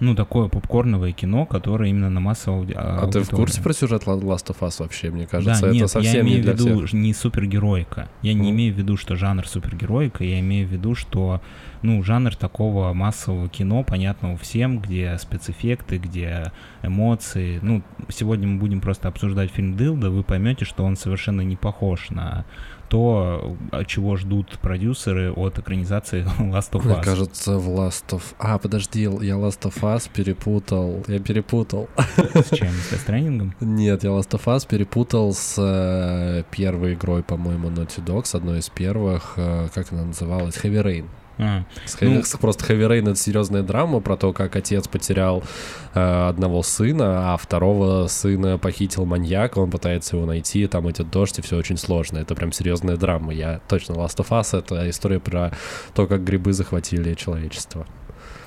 [0.00, 4.04] Ну, такое попкорновое кино, которое именно на массовую ауди- А ты в курсе про сюжет
[4.04, 5.10] La- Last of Us вообще?
[5.10, 6.92] Мне кажется, да, это нет, я совсем имею не для в виду всех.
[6.94, 8.08] не супергеройка.
[8.22, 8.50] Я не Мгм.
[8.50, 11.42] имею в виду, что жанр супергеройка, я имею в виду, что,
[11.82, 16.50] ну, жанр такого массового кино, понятного всем, где спецэффекты, где
[16.82, 17.58] эмоции.
[17.62, 22.08] Ну, сегодня мы будем просто обсуждать фильм Дылда, вы поймете, что он совершенно не похож
[22.10, 22.44] на
[22.90, 27.02] то, от чего ждут продюсеры от экранизации Last of Мне Us.
[27.04, 28.22] кажется, в Last of...
[28.38, 31.04] А, подожди, я Last of Us перепутал.
[31.06, 31.88] Я перепутал.
[32.16, 32.68] С чем?
[32.68, 33.52] С Death Stranding?
[33.60, 38.58] Нет, я Last of Us перепутал с э, первой игрой, по-моему, Naughty Dog, с одной
[38.58, 41.04] из первых, э, как она называлась, Heavy Rain.
[41.38, 41.64] А,
[42.02, 45.42] Ну- Просто Heavy Rain— это серьезная драма про то, как отец потерял
[45.94, 51.38] э, одного сына, а второго сына похитил маньяк, он пытается его найти, там идет дождь,
[51.38, 52.18] и все очень сложно.
[52.18, 53.32] Это прям серьезная драма.
[53.32, 55.52] Я точно Last of Us— это история про
[55.94, 57.86] то, как грибы захватили человечество.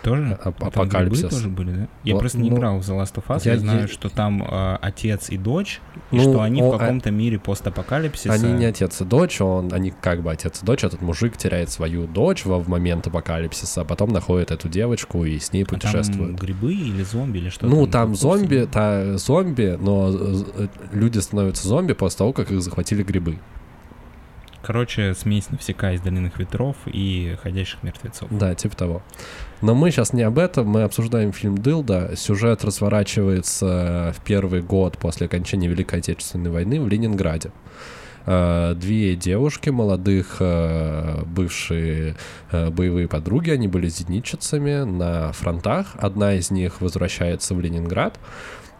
[0.04, 0.38] Тоже?
[0.44, 1.30] А- А там апокалипсис.
[1.30, 1.88] тоже были, да?
[2.04, 3.42] Я Л- просто не ну, играл в The Last of Us.
[3.46, 6.72] я Я, знаю, е- что там э, отец и дочь, и Ну, что они о,
[6.72, 8.34] в а- каком-то мире постапокалипсиса.
[8.34, 10.84] Они не отец и дочь, он, они как бы отец и дочь.
[10.84, 15.40] Этот мужик теряет свою дочь во, в момент апокалипсиса, а потом находит эту девочку и
[15.40, 16.40] с ней А там путешествует.
[16.40, 18.22] грибы или зомби или что Ну, там курсе?
[18.22, 23.40] зомби, та, зомби, но э, люди становятся зомби после того, как их захватили грибы.
[24.64, 28.30] Короче, смесь навсека из Долинных ветров и Ходящих мертвецов.
[28.32, 29.02] Да, типа того.
[29.62, 32.14] Но мы сейчас не об этом, мы обсуждаем фильм «Дылда».
[32.16, 37.52] Сюжет разворачивается в первый год после окончания Великой Отечественной войны в Ленинграде.
[38.26, 42.16] Э, Две девушки молодых, э, бывшие
[42.52, 45.88] э, боевые подруги, они были зенитчицами на фронтах.
[45.98, 48.18] Одна из них возвращается в Ленинград,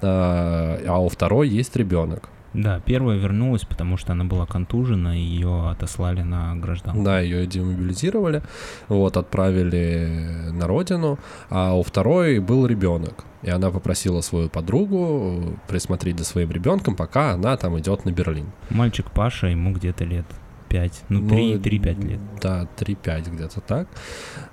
[0.02, 2.30] а у второй есть ребенок.
[2.54, 7.04] Да, первая вернулась, потому что она была контужена, и ее отослали на гражданку.
[7.04, 8.44] Да, ее демобилизировали,
[8.88, 13.26] вот, отправили на родину, а у второй был ребенок.
[13.42, 18.46] И она попросила свою подругу присмотреть за своим ребенком, пока она там идет на Берлин.
[18.70, 20.26] Мальчик Паша, ему где-то лет
[20.74, 22.20] 5, ну 3-5 лет.
[22.42, 23.88] Да, 3-5 где-то так.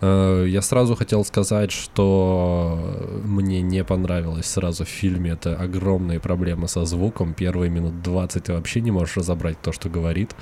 [0.02, 2.78] Э, Я сразу хотел сказать, что
[3.24, 5.30] мне не понравилось сразу в фильме.
[5.30, 7.32] Это огромные проблемы со звуком.
[7.32, 10.34] Первые минут 20 ты вообще не можешь разобрать то, что говорит.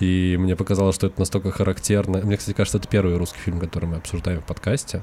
[0.00, 2.18] И мне показалось, что это настолько характерно.
[2.24, 5.02] Мне, кстати, кажется, это первый русский фильм, который мы обсуждаем в подкасте.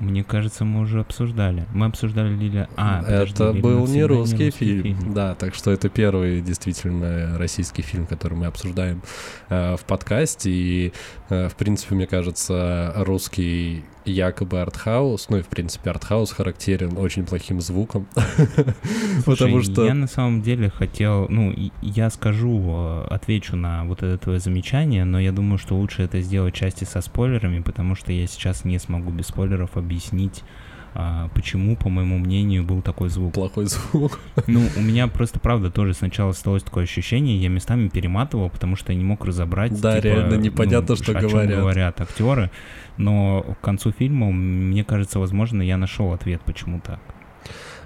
[0.00, 1.66] Мне кажется, мы уже обсуждали.
[1.72, 2.68] Мы обсуждали Лиля...
[2.76, 5.14] А, подожди, это «Лиля был не навсегда» русский, фильм.
[5.14, 9.02] Да, так что это первый действительно российский фильм, который мы обсуждаем
[9.48, 10.50] э, в подкасте.
[10.50, 10.92] И,
[11.28, 17.24] э, в принципе, мне кажется, русский якобы артхаус, ну и, в принципе, артхаус характерен очень
[17.24, 18.06] плохим звуком.
[19.26, 19.84] Потому что...
[19.84, 25.04] я на самом деле хотел, ну, я скажу, э, отвечу на вот это твое замечание,
[25.04, 28.78] но я думаю, что лучше это сделать части со спойлерами, потому что я сейчас не
[28.78, 30.42] смогу без спойлеров объяснить,
[30.98, 33.34] а, почему, по моему мнению, был такой звук.
[33.34, 34.18] Плохой звук.
[34.46, 38.92] Ну, у меня просто, правда, тоже сначала осталось такое ощущение, я местами перематывал, потому что
[38.92, 41.58] я не мог разобрать, Да, типа, реально непонятно, ну, что о говорят.
[41.58, 42.50] говорят актеры,
[42.96, 47.00] но к концу фильма, мне кажется, возможно, я нашел ответ, почему так.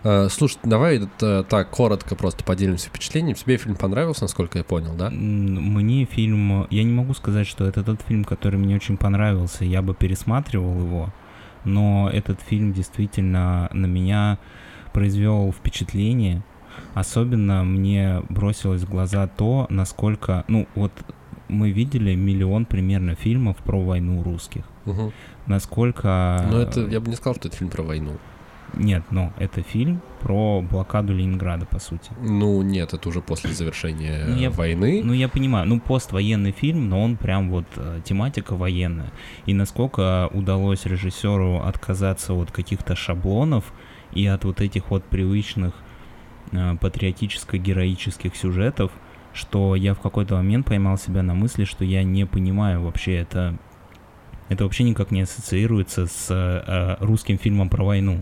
[0.04, 3.34] Э, Слушай, давай э, так коротко просто поделимся впечатлением.
[3.34, 5.10] Тебе фильм понравился, насколько я понял, да?
[5.10, 6.66] Мне фильм...
[6.70, 9.64] Я не могу сказать, что это тот фильм, который мне очень понравился.
[9.64, 11.12] Я бы пересматривал его,
[11.64, 14.38] но этот фильм действительно на меня
[14.92, 16.42] произвел впечатление.
[16.94, 20.44] Особенно мне бросилось в глаза то, насколько...
[20.48, 20.92] Ну, вот
[21.48, 24.64] мы видели миллион примерно фильмов про войну русских.
[24.84, 25.12] Мгм.
[25.46, 26.46] Насколько...
[26.50, 28.12] Но это, я бы не сказал, что это фильм про войну.
[28.74, 32.10] Нет, но это фильм про блокаду Ленинграда, по сути.
[32.20, 35.00] Ну, нет, это уже после завершения Ну, я- войны.
[35.04, 39.10] Ну, я понимаю, ну, поствоенный фильм, но он прям вот э, тематика военная.
[39.46, 43.72] И насколько удалось режиссеру отказаться от каких-то шаблонов
[44.12, 45.74] и от вот этих вот привычных
[46.52, 48.92] э, патриотическо-героических сюжетов,
[49.32, 53.56] что я в какой-то момент поймал себя на мысли, что я не понимаю вообще это...
[54.48, 58.20] Это вообще никак не ассоциируется с э, русским фильмом про войну.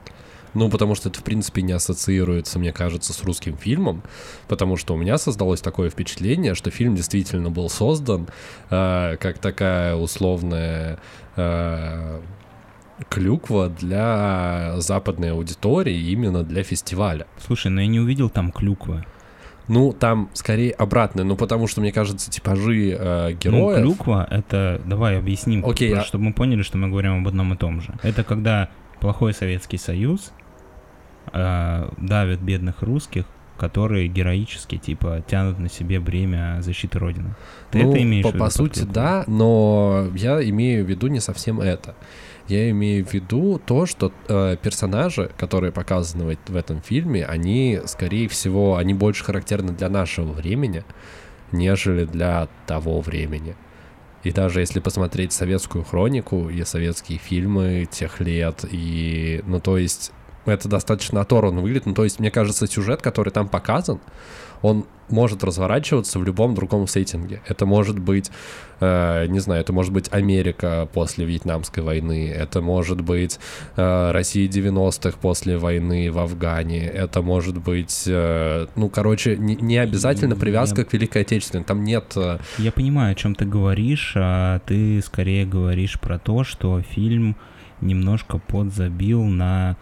[0.55, 4.03] Ну, потому что это, в принципе, не ассоциируется, мне кажется, с русским фильмом,
[4.49, 8.29] потому что у меня создалось такое впечатление, что фильм действительно был создан
[8.71, 10.99] э, как такая условная
[11.37, 12.21] э,
[13.09, 17.27] клюква для западной аудитории, именно для фестиваля.
[17.45, 19.05] Слушай, ну я не увидел там клюквы.
[19.69, 23.83] Ну, там скорее обратно, ну, потому что, мне кажется, типажи э, Ну, героев...
[23.83, 24.81] клюква— это...
[24.87, 27.83] Давай объясним, Окей, просто а- чтобы мы поняли, что мы говорим об одном и том
[27.83, 27.95] же.
[28.03, 30.33] Это когда плохой Советский Союз
[31.33, 33.25] э, давит бедных русских,
[33.59, 37.35] которые героически, типа, тянут на себе бремя защиты Родины.
[37.71, 38.45] Ты ну, это имеешь по, в виду?
[38.45, 41.95] по сути, да, но я имею в виду не совсем это.
[42.47, 47.81] Я имею в виду то, что э, персонажи, которые показаны в, в этом фильме, они,
[47.85, 50.85] скорее всего, они больше характерны для нашего времени,
[51.53, 53.55] нежели для того времени.
[54.24, 60.12] И даже если посмотреть советскую хронику и советские фильмы тех лет, и, ну, то есть,
[60.46, 61.87] это достаточно оторванно выглядит.
[61.87, 64.01] Ну, то есть, мне кажется, сюжет, который там показан,
[64.62, 67.40] он может разворачиваться в любом другом сеттинге.
[67.46, 68.31] Это может быть,
[68.81, 73.38] э, не знаю, это может быть Америка после Вьетнамской войны, это может быть
[73.77, 79.79] э, Россия 90-х после войны в Афгане, это может быть, э, ну, короче, не, не
[79.79, 81.64] обязательно Я- привязка к Великой Отечественной.
[81.64, 82.12] Там нет...
[82.16, 87.37] э, Я понимаю, о чем ты говоришь, а ты скорее говоришь про то, что фильм
[87.81, 89.77] немножко подзабил на...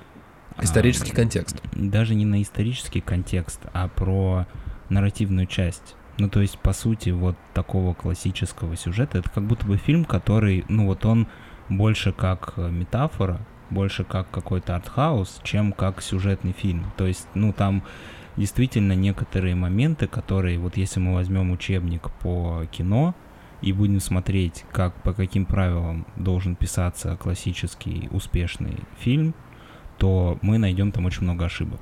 [0.57, 1.63] а, исторический контекст.
[1.73, 4.47] даже не на исторический контекст, а про
[4.89, 5.95] нарративную часть.
[6.19, 10.65] Ну, то есть, по сути, вот такого классического сюжета, это как будто бы фильм, который,
[10.69, 11.27] ну, вот он
[11.69, 16.91] больше как э, метафора, больше как какой-то артхаус, чем как сюжетный фильм.
[16.97, 17.83] То есть, ну, там
[18.37, 23.15] действительно некоторые моменты, которые, вот если мы возьмем учебник по кино
[23.61, 29.35] и будем смотреть, как по каким правилам должен писаться классический успешный фильм,
[29.99, 31.81] то мы найдем там очень много ошибок.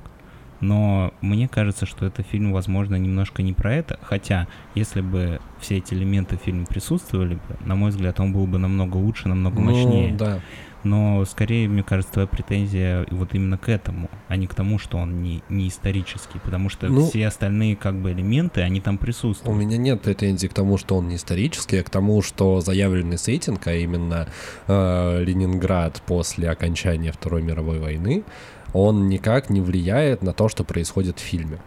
[0.61, 3.99] Но мне кажется, что это фильм, возможно, немножко не про это.
[4.01, 8.57] Хотя, если бы все эти элементы в фильме присутствовали на мой взгляд, он был бы
[8.57, 10.11] намного лучше, намного мощнее.
[10.11, 10.39] Ну, да.
[10.85, 14.97] Но скорее, мне кажется, твоя претензия вот именно к этому, а не к тому, что
[14.99, 16.39] он не, не исторический.
[16.39, 19.59] Потому что Ну, все остальные как бы элементы, они там У присутствуют.
[19.59, 23.65] меня нет претензий к тому, что он не исторический, а к тому, что заявленный сеттинг,
[23.67, 24.27] а именно
[24.67, 28.23] э, Ленинград после окончания Второй мировой войны,
[28.71, 31.57] он никак не влияет на то, что происходит в фильме.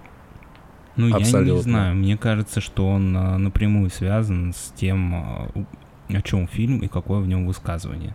[0.96, 1.54] Ну, я абсолютно.
[1.56, 1.96] не знаю.
[1.96, 5.14] Мне кажется, что он а, напрямую связан с тем,
[5.54, 5.66] у-
[6.08, 8.14] о чем фильм и какое в нем высказывание.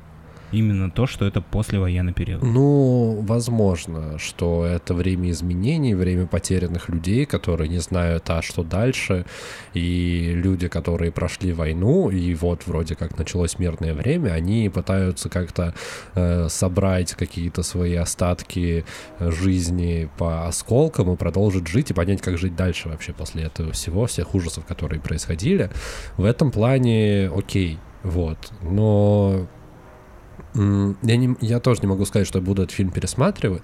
[0.54, 2.44] Именно то, что это послевоенный период.
[2.44, 9.26] Ну, возможно, что это время изменений, время потерянных людей, которые не знают, а что дальше,
[9.74, 15.74] и люди, которые прошли войну, и вот вроде как началось мирное время, они пытаются как-то
[16.14, 18.86] э, собрать какие-то свои остатки
[19.18, 23.72] э, жизни по осколкам и продолжить жить и понять, как жить дальше вообще после этого
[23.72, 25.72] всего, всех ужасов, которые происходили.
[26.18, 29.48] В этом плане окей, вот, но
[30.56, 33.64] Я, не, я тоже не могу сказать, что я буду этот фильм пересматривать.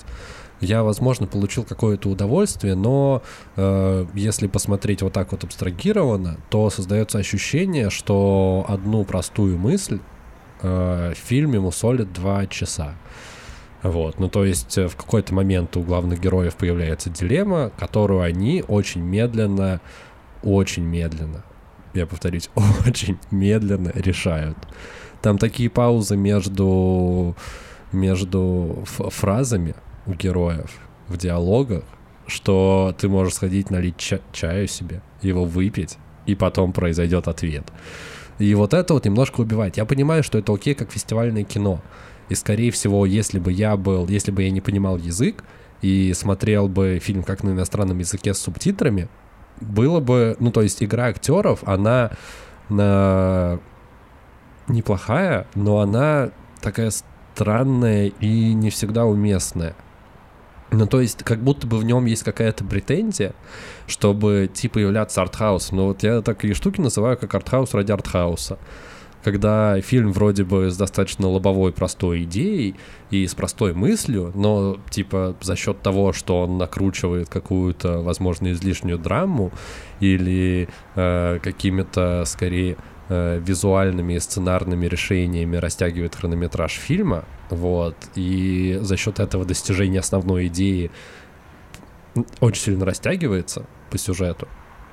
[0.62, 3.22] Я, возможно, получил какое-то удовольствие, но
[3.56, 10.00] э, если посмотреть вот так вот абстрагированно, то создается ощущение, что одну простую мысль
[10.62, 12.96] э, в фильме мусолит два часа.
[13.84, 18.64] Вот, ну то есть э, в какой-то момент у главных героев появляется дилемма, которую они
[18.68, 19.80] очень медленно,
[20.44, 21.46] очень медленно,
[21.94, 22.50] я повторюсь,
[22.86, 24.58] очень медленно решают.
[25.22, 27.36] Там такие паузы между,
[27.92, 30.72] между фразами у героев
[31.08, 31.84] в диалогах,
[32.28, 37.66] что ты можешь сходить налить ча- чаю себе, его выпить, и потом произойдет ответ.
[38.38, 39.78] И вот это вот немножко убивает.
[39.78, 41.82] Я понимаю, что это окей, как фестивальное кино.
[42.30, 45.44] И, скорее всего, если бы я был, если бы я не понимал язык
[45.82, 49.10] и смотрел бы фильм как на иностранном языке с субтитрами,
[49.60, 52.12] было бы, ну, то есть игра актеров, она
[52.70, 53.60] на
[54.70, 56.92] неплохая, но она такая
[57.34, 59.76] странная и не всегда уместная.
[60.72, 63.34] Ну, то есть, как будто бы в нем есть какая-то претензия,
[63.88, 65.78] чтобы, типа, являться артхаусом.
[65.78, 68.60] Но вот я такие штуки называю как артхаус ради артхауса.
[69.24, 72.76] Когда фильм вроде бы с достаточно лобовой простой идеей
[73.10, 78.98] и с простой мыслью, но, типа, за счет того, что он накручивает какую-то, возможно, излишнюю
[78.98, 79.52] драму
[80.00, 82.78] или э, какими-то, скорее,
[83.10, 90.48] э, визуальными и сценарными решениями растягивает хронометраж фильма, вот, и за счет этого достижение основной
[90.48, 90.92] идеи
[92.40, 94.48] очень сильно растягивается по сюжету.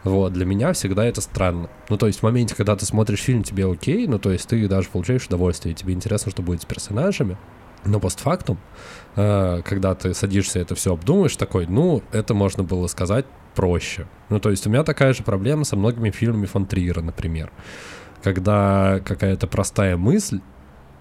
[0.04, 1.68] Вот, для меня всегда это странно.
[1.88, 4.68] Ну, то есть в моменте, когда ты смотришь фильм, тебе окей, ну, то есть ты
[4.68, 7.36] даже получаешь удовольствие, тебе интересно, что будет с персонажами,
[7.84, 8.58] но постфактум,
[9.16, 14.06] э, когда ты садишься это все обдумаешь, такой, ну, это можно было сказать проще.
[14.28, 17.50] Ну, то есть у меня такая же проблема со многими фильмами фон Триера, например.
[18.26, 20.40] Когда какая-то простая мысль,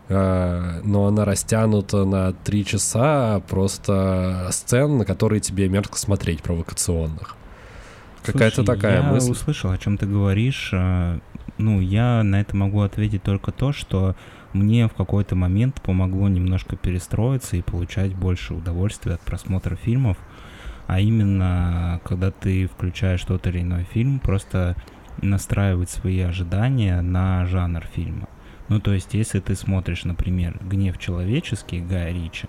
[0.09, 7.35] э, но она растянута на три часа просто сцен, на которые тебе мерзко смотреть провокационных.
[8.23, 9.31] Какая-то такая я мысль.
[9.31, 10.69] услышал, о чем ты говоришь.
[10.71, 11.17] а,
[11.57, 14.15] Ну, я на это могу ответить только то, что
[14.53, 20.17] мне в какой-то момент помогло немножко перестроиться и получать больше удовольствия от просмотра фильмов.
[20.85, 24.75] А именно, когда ты включаешь тот или иной фильм, просто
[25.21, 28.27] настраивать свои ожидания на жанр фильма.
[28.67, 32.47] Ну, то есть, если ты смотришь, например, «Гнев человеческий» Гая Ричи,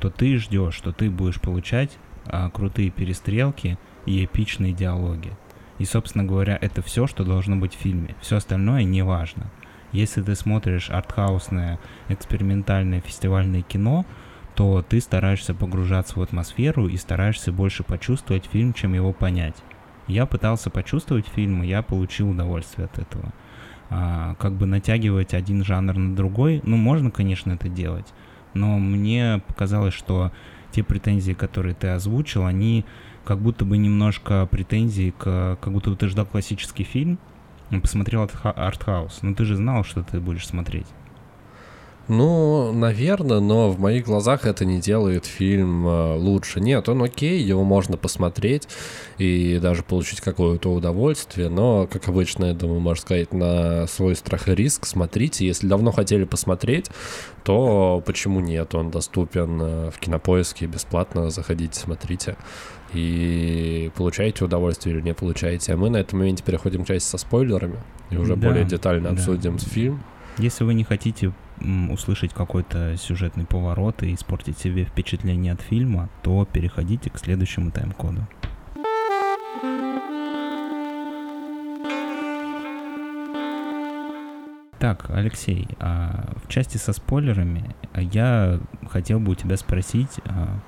[0.00, 1.96] то ты ждешь, что ты будешь получать
[2.26, 5.32] а, крутые перестрелки и эпичные диалоги.
[5.78, 8.14] И, собственно говоря, это все, что должно быть в фильме.
[8.20, 9.50] Все остальное не важно.
[9.92, 11.78] Если ты смотришь артхаусное,
[12.08, 14.04] экспериментальное фестивальное кино,
[14.54, 19.56] то ты стараешься погружаться в атмосферу и стараешься больше почувствовать фильм, чем его понять.
[20.06, 23.32] Я пытался почувствовать фильм, и я получил удовольствие от этого.
[23.90, 28.12] А, как бы натягивать один жанр на другой, ну, можно, конечно, это делать,
[28.54, 30.32] но мне показалось, что
[30.72, 32.84] те претензии, которые ты озвучил, они
[33.24, 35.58] как будто бы немножко претензии к...
[35.60, 37.18] Как будто бы ты ждал классический фильм,
[37.82, 40.86] посмотрел артха- артхаус, но ты же знал, что ты будешь смотреть.
[42.08, 46.60] Ну, наверное, но в моих глазах это не делает фильм э, лучше.
[46.60, 48.68] Нет, он окей, его можно посмотреть
[49.18, 54.48] и даже получить какое-то удовольствие, но, как обычно, я думаю, можно сказать, на свой страх
[54.48, 55.44] и риск смотрите.
[55.46, 56.90] Если давно хотели посмотреть,
[57.42, 58.74] то почему нет?
[58.76, 62.36] Он доступен э, в кинопоиске бесплатно, заходите, смотрите
[62.94, 65.72] и получаете удовольствие или не получаете.
[65.72, 67.78] А мы на этом моменте переходим к части со спойлерами
[68.10, 69.14] и уже Да, более детально да.
[69.16, 70.02] обсудим фильм.
[70.38, 71.32] Если вы не хотите
[71.90, 78.26] услышать какой-то сюжетный поворот и испортить себе впечатление от фильма, то переходите к следующему тайм-коду.
[84.78, 90.60] Так, Алексей, а в части со спойлерами я хотел бы у тебя спросить, а,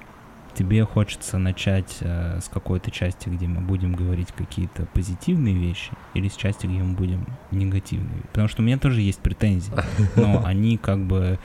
[0.59, 6.29] тебе хочется начать а, с какой-то части, где мы будем говорить какие-то позитивные вещи, или
[6.29, 8.23] с части, где мы будем негативные?
[8.33, 9.73] Потому что у меня тоже есть претензии,
[10.17, 11.39] но они как бы,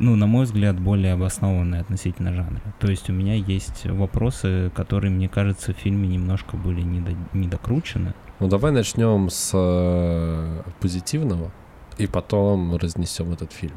[0.00, 2.60] ну, на мой взгляд, более обоснованные относительно жанра.
[2.80, 8.12] То есть у меня есть вопросы, которые, мне кажется, в фильме немножко были недо- недокручены.
[8.40, 11.52] Ну давай начнем с э, позитивного
[11.98, 13.76] и потом разнесем этот фильм.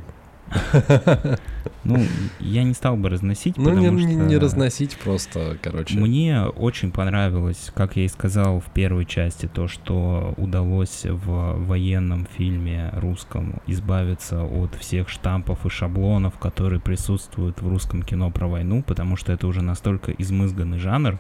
[1.86, 2.00] Ну,
[2.40, 4.24] я не стал бы разносить, Ну потому не, что...
[4.24, 6.00] не разносить просто, короче.
[6.00, 12.26] Мне очень понравилось, как я и сказал в первой части, то, что удалось в военном
[12.38, 18.82] фильме русском избавиться от всех штампов и шаблонов, которые присутствуют в русском кино про войну,
[18.82, 21.20] потому что это уже настолько измызганный жанр,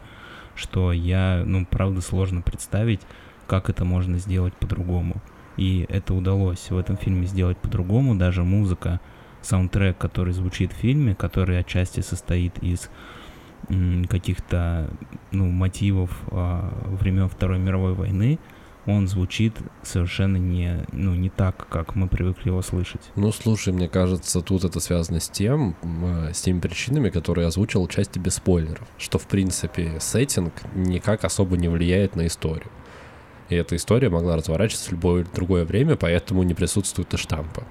[0.56, 3.02] что я, ну, правда, сложно представить,
[3.48, 5.16] как это можно сделать по-другому.
[5.58, 9.00] И это удалось в этом фильме сделать по-другому, даже музыка,
[9.44, 12.90] саундтрек, который звучит в фильме, который отчасти состоит из
[14.10, 14.90] каких-то
[15.32, 16.70] ну, мотивов а,
[17.00, 18.40] времен Второй мировой войны,
[18.86, 23.02] он звучит совершенно не, ну, не так, как мы привыкли его слышать.
[23.16, 27.48] Ну, слушай, мне кажется, тут это связано с тем, э, с теми причинами, которые я
[27.48, 32.68] озвучил в части без спойлеров, что, в принципе, сеттинг никак особо не влияет на историю.
[33.50, 37.64] И эта история могла разворачиваться в любое другое время, поэтому не присутствуют и штампы.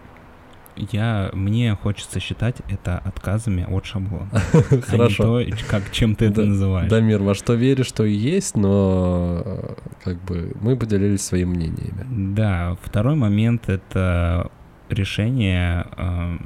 [0.76, 4.28] Я, мне хочется считать это отказами от шаблона.
[4.52, 5.40] А не Хорошо.
[5.44, 6.88] то, как, чем ты это Да- называешь.
[6.90, 12.06] Дамир, во что веришь, что и есть, но э, как бы мы поделились своими мнениями.
[12.34, 14.50] Да, второй момент это
[14.88, 15.86] решение.
[15.96, 16.36] э,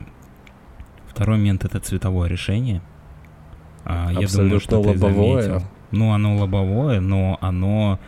[1.08, 2.82] Второй момент это цветовое решение.
[3.84, 5.62] А, Я думаю, Абсолютно что ты лобовое.
[5.92, 7.98] Ну, оно лобовое, но оно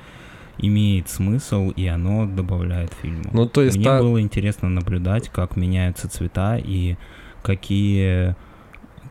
[0.58, 3.30] имеет смысл и оно добавляет фильму.
[3.32, 6.96] Ну, то есть Мне та- было интересно наблюдать, как меняются цвета и
[7.42, 8.34] какие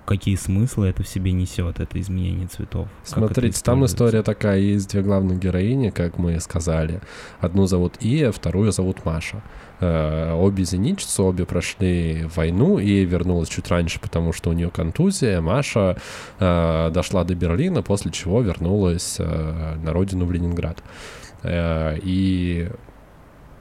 [0.05, 2.87] какие смыслы это в себе несет, это изменение цветов.
[3.03, 7.01] Смотрите, там история такая, есть две главных героини, как мы сказали.
[7.41, 9.43] Одну зовут Ия, вторую зовут Маша.
[9.81, 15.41] Э, Обе зенитчицы, обе прошли войну, и вернулась чуть раньше, потому что у нее контузия.
[15.41, 15.97] Маша
[16.39, 20.77] э, дошла до Берлина, после чего вернулась э, на родину в Ленинград.
[20.79, 22.69] Э, И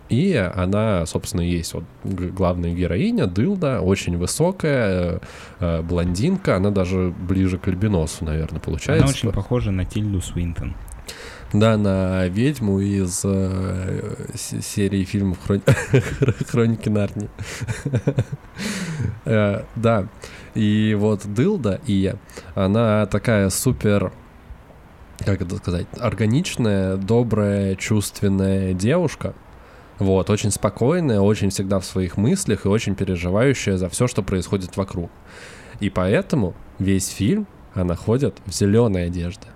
[0.08, 5.18] и она, собственно, и есть вот главная героиня, Дылда, очень высокая, э,
[5.58, 9.02] э, блондинка, она даже ближе к альбиносу, наверное, получается.
[9.04, 10.74] Она очень похожа на Тильду Свинтон.
[11.52, 15.62] Да, на ведьму из э, серии фильмов Хрон-
[16.50, 17.28] Хроники Нарнии.
[19.24, 20.06] Э, Да,
[20.54, 22.14] и вот Дылда и
[22.54, 24.12] она такая супер,
[25.24, 29.34] как это сказать, органичная, добрая, чувственная девушка.
[29.98, 34.76] Вот, очень спокойная, очень всегда в своих мыслях и очень переживающая за все, что происходит
[34.76, 35.10] вокруг.
[35.80, 39.46] И поэтому весь фильм она ходит в зеленой одежде.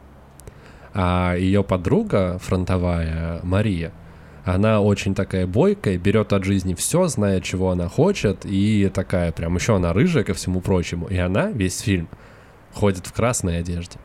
[0.93, 3.93] А ее подруга фронтовая, Мария,
[4.45, 9.55] она очень такая бойкая, берет от жизни все, зная, чего она хочет, и такая прям
[9.57, 11.07] еще она рыжая ко всему прочему.
[11.07, 12.09] И она весь фильм
[12.73, 13.99] ходит в красной одежде.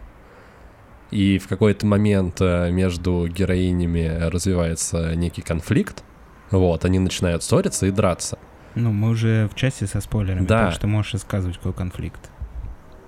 [1.11, 6.03] И в какой-то момент э, между героинями развивается некий конфликт.
[6.51, 8.37] Вот, они начинают ссориться и драться.
[8.75, 10.65] Ну, мы уже в части со спойлерами, Да.
[10.65, 12.29] так что можешь рассказывать, какой конфликт.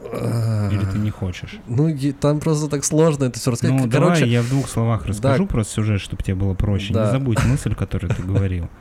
[0.04, 1.60] Или ты не хочешь?
[1.68, 3.76] Ну, там просто так сложно это все рассказать.
[3.76, 5.50] Ну, Короче, давай я в двух словах расскажу Да.
[5.50, 6.94] просто сюжет, чтобы тебе было проще.
[6.94, 7.06] Да.
[7.06, 8.70] Не забудь мысль, которую ты говорил.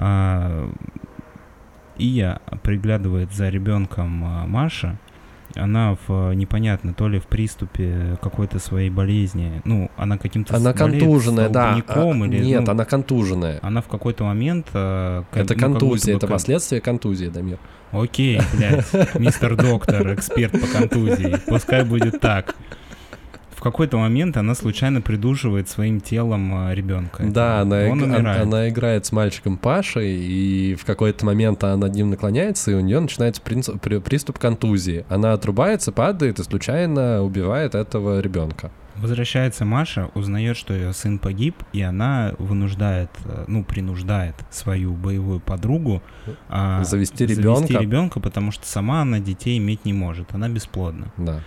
[0.00, 0.70] А,
[1.96, 4.98] Ия приглядывает за ребенком а, Маша.
[5.54, 9.62] Она в непонятно, то ли в приступе какой-то своей болезни.
[9.64, 11.82] Ну, она каким-то она контуженная, да.
[11.88, 13.58] А, или, Нет, ну, она контуженная.
[13.62, 14.66] она в какой-то момент...
[14.72, 17.58] как- Это ну, контузия, это как- последствия контузии, Дамир.
[17.92, 21.36] Окей, блядь, мистер доктор, эксперт по контузии.
[21.46, 22.54] Пускай будет так.
[23.58, 27.24] В какой-то момент она случайно придушивает своим телом а, ребенка.
[27.24, 28.42] Да, она, Он иг- умирает.
[28.42, 32.80] она играет с мальчиком Пашей, и в какой-то момент она над ним наклоняется, и у
[32.80, 35.04] нее начинается принц- при- приступ контузии.
[35.08, 38.70] Она отрубается, падает и случайно убивает этого ребенка.
[38.94, 45.40] Возвращается Маша, узнает, что ее сын погиб, и она вынуждает, э, ну, принуждает свою боевую
[45.40, 46.00] подругу
[46.48, 47.72] а, Завести ребенка.
[47.78, 51.12] ребенка, потому что сама она детей иметь не может, она бесплодна.
[51.16, 51.40] Да.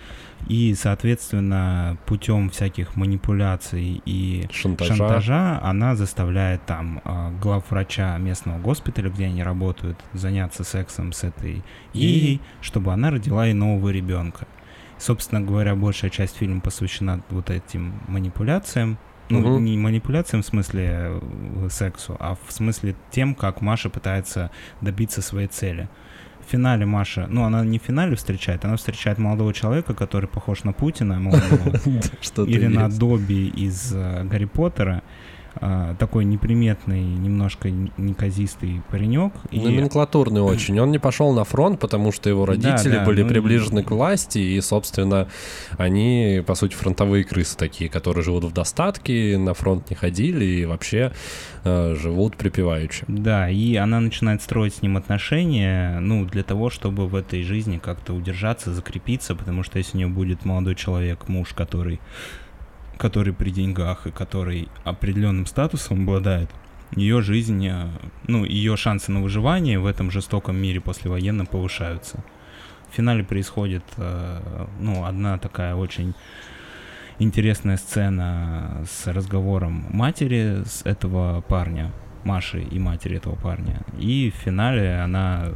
[0.48, 4.94] И, соответственно, путем всяких манипуляций и Шантажа.
[4.96, 11.62] шантажа она заставляет там а, главврача местного госпиталя, где они работают, заняться сексом с этой
[11.94, 14.46] И- и чтобы она родила ей нового ребенка.
[14.98, 18.98] Собственно говоря, большая часть фильма посвящена вот этим манипуляциям.
[19.30, 19.64] Ну, Мгм.
[19.64, 20.90] не манипуляциям в смысле
[21.22, 25.88] э, сексу, а в смысле тем, как Маша пытается добиться своей цели.
[26.46, 30.64] В финале Маша, ну, она не в финале встречает, она встречает молодого человека, который похож
[30.64, 31.78] на Путина молодого,
[32.46, 32.88] или на.
[32.88, 35.02] Добби из э, Гарри Поттера.
[35.56, 39.32] А, такой неприметный, немножко неказистый паренек.
[39.50, 40.78] И Номенклатурный очень.
[40.80, 43.90] Он не пошел на фронт, потому что его Да, родители да, были ну приближены к
[43.90, 45.28] власти, и, собственно,
[45.76, 50.64] они, по сути, фронтовые крысы такие, которые живут в достатке, на фронт не ходили и
[50.64, 51.12] вообще
[51.64, 53.04] э, живут припеваючи.
[53.08, 57.78] Да, и она начинает строить с ним отношения, ну, для того, чтобы в этой жизни
[57.78, 62.00] как-то удержаться, закрепиться, потому что если у нее будет молодой человек, муж, который,
[62.98, 66.50] который при деньгах и который определенным статусом обладает,
[66.94, 67.88] ее жизнь, э,
[68.28, 72.22] ну, ее шансы на выживание в этом жестоком мире послевоенном повышаются.
[72.90, 76.14] В финале происходит, э, ну, одна такая очень
[77.18, 81.92] интересная сцена с разговором матери с этого парня,
[82.24, 83.80] Маши и матери этого парня.
[83.98, 85.48] И в финале она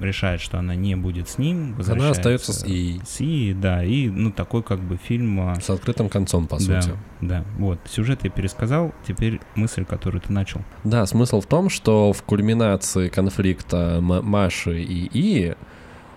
[0.00, 4.08] решает, что она не будет с ним, Она остается с И, с И, да, и
[4.08, 5.40] ну такой как бы фильм.
[5.40, 6.96] а, с открытым концом, по да, сути.
[7.20, 7.78] да, вот.
[7.86, 10.62] Сюжет я пересказал, теперь мысль, которую ты начал.
[10.82, 15.54] Да, смысл в том, что в кульминации конфликта Маши и И,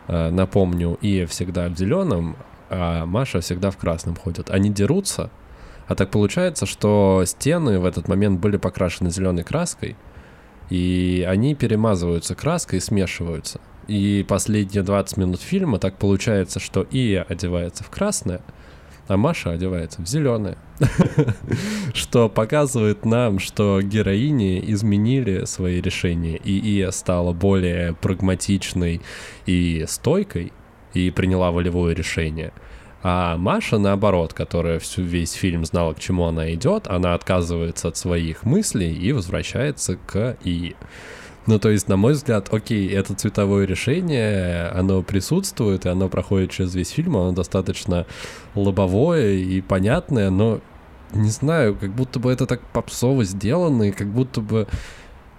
[0.08, 2.36] э, напомню, Ия всегда в зеленом,
[2.70, 4.50] а Маша всегда в красном ходит.
[4.50, 5.30] Они дерутся,
[5.88, 9.96] а так получается, что стены в этот момент были покрашены зеленой краской,
[10.70, 13.60] и они перемазываются краской и смешиваются.
[13.88, 18.42] И последние 20 минут фильма так получается, что Ия одевается в красное,
[19.08, 20.58] а Маша одевается в зеленое.
[21.94, 29.02] Что показывает нам, что героини изменили свои решения, и Ия стала более прагматичной
[29.46, 30.52] и стойкой,
[30.94, 32.52] и приняла волевое решение.
[33.04, 37.98] А Маша, наоборот, которая всю весь фильм знала, к чему она идет, она отказывается от
[37.98, 40.76] своих мыслей и возвращается к Ии.
[41.46, 46.52] Ну, то есть, на мой взгляд, окей, это цветовое решение, оно присутствует, и оно проходит
[46.52, 48.06] через весь фильм, оно достаточно
[48.54, 50.60] лобовое и понятное, но
[51.14, 54.68] не знаю, как будто бы это так попсово сделано, и как будто бы,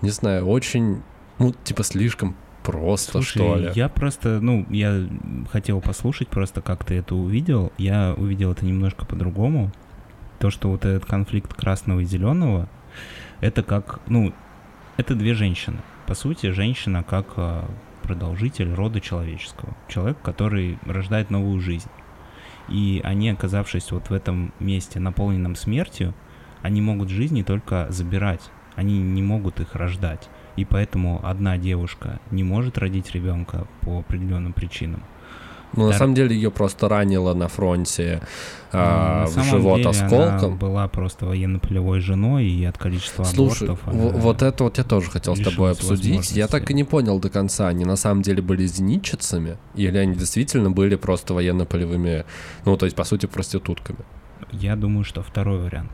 [0.00, 1.02] не знаю, очень,
[1.38, 2.36] ну, типа, слишком
[2.68, 3.70] просто, Слушай, что ли.
[3.74, 5.08] я просто, ну, я
[5.50, 7.72] хотел послушать просто, как ты это увидел.
[7.78, 9.72] Я увидел это немножко по-другому.
[10.38, 12.68] То, что вот этот конфликт красного и зеленого,
[13.40, 14.34] это как, ну,
[14.98, 15.78] это две женщины.
[16.06, 17.70] По сути, женщина как а,
[18.02, 19.74] продолжитель рода человеческого.
[19.88, 21.88] Человек, который рождает новую жизнь.
[22.68, 26.12] И они, оказавшись вот в этом месте, наполненном смертью,
[26.60, 28.50] они могут жизни только забирать.
[28.74, 30.28] Они не могут их рождать.
[30.58, 35.02] И поэтому одна девушка не может родить ребенка по определенным причинам.
[35.76, 38.22] Ну, на Втор- самом деле, ее просто ранило на фронте
[38.72, 40.48] а, на в живот деле осколком.
[40.52, 44.84] Она была просто военно-полевой женой, и от количества Слушай, абортов она- вот это вот я
[44.84, 46.32] тоже хотел с тобой обсудить.
[46.32, 50.14] Я так и не понял до конца, они на самом деле были зенитчицами, или они
[50.14, 52.24] действительно были просто военно-полевыми,
[52.64, 53.98] ну, то есть, по сути, проститутками.
[54.50, 55.90] Я думаю, что второй вариант.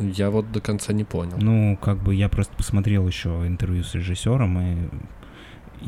[0.00, 1.36] Я вот до конца не понял.
[1.38, 4.76] Ну, как бы я просто посмотрел еще интервью с режиссером, и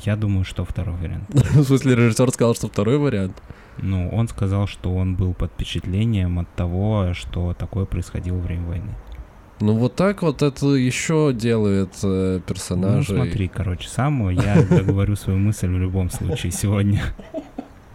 [0.04, 1.28] я думаю, что второй вариант.
[1.30, 3.42] В смысле, режиссер сказал, что второй вариант?
[3.78, 8.66] Ну, он сказал, что он был под впечатлением от того, что такое происходило во время
[8.66, 8.94] войны.
[9.60, 13.16] Ну вот так вот это еще делает э, персонажей.
[13.16, 17.00] Ну смотри, короче, сам я договорю свою мысль в любом случае сегодня.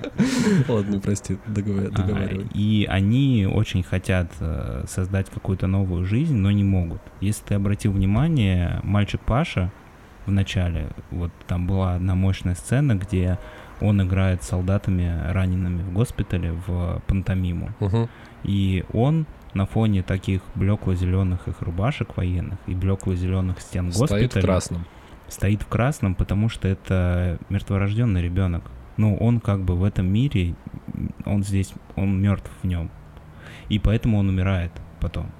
[0.67, 2.45] Ладно, прости, А, договаривай.
[2.53, 7.01] И они очень хотят э, создать какую-то новую жизнь, но не могут.
[7.21, 9.71] Если ты обратил внимание, мальчик Паша
[10.25, 13.39] в начале, вот там была одна мощная сцена, где
[13.79, 17.69] он играет с солдатами, ранеными в госпитале в пантомиму.
[18.43, 24.43] И он на фоне таких блекло-зеленых их рубашек военных и блекло-зеленых стен Стоит в госпиталя
[24.43, 24.85] красном.
[25.27, 28.63] стоит в красном, потому что это мертворожденный ребенок.
[28.97, 30.55] Ну, он как бы в этом мире,
[31.25, 32.89] он здесь, он мертв в нем.
[33.69, 35.31] И поэтому он умирает потом.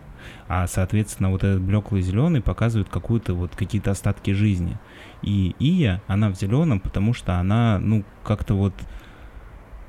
[0.47, 4.78] А, соответственно, вот этот блеклый зеленый показывает какую-то вот какие-то остатки жизни.
[5.22, 8.74] И Ия, она в зеленом, потому что она, ну, как-то вот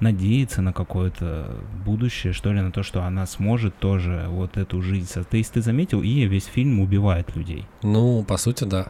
[0.01, 5.09] надеется на какое-то будущее, что ли, на то, что она сможет тоже вот эту жизнь.
[5.29, 7.66] То есть ты заметил, Ия весь фильм убивает людей.
[7.83, 8.89] Ну, по сути, да.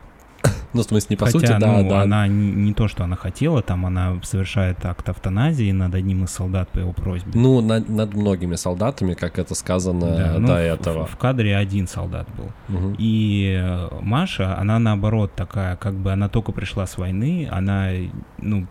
[0.75, 2.03] Ну, в смысле, не по Хотя, сути, да, ну, да.
[2.03, 6.31] она не, не то, что она хотела, там она совершает акт автоназии над одним из
[6.31, 7.33] солдат по его просьбе.
[7.35, 11.07] Ну, над, над многими солдатами, как это сказано Да, ну, до в- этого.
[11.07, 12.51] В, в кадре один солдат был.
[12.69, 12.97] Мгм.
[12.99, 17.89] И э, Маша, она наоборот такая, как бы она только пришла с войны, она,
[18.37, 18.67] ну,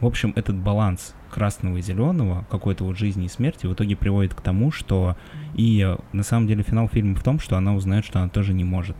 [0.00, 4.34] в общем, этот баланс красного и зеленого, какой-то вот жизни и смерти, в итоге приводит
[4.34, 5.16] к тому, что
[5.54, 8.52] и э, на самом деле финал фильма в том, что она узнает, что она тоже
[8.52, 8.96] не может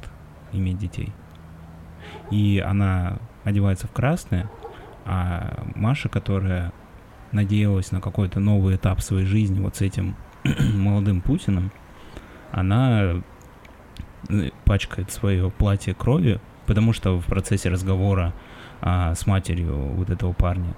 [0.52, 1.12] иметь детей.
[2.30, 4.48] И она одевается в красное,
[5.04, 6.72] а Маша, которая
[7.32, 10.14] надеялась на какой-то новый этап своей жизни вот с этим
[10.74, 11.70] молодым Путиным,
[12.52, 13.22] она
[14.28, 18.32] э, пачкает свое платье кровью, потому что в процессе разговора
[18.80, 20.74] а, с матерью вот этого парня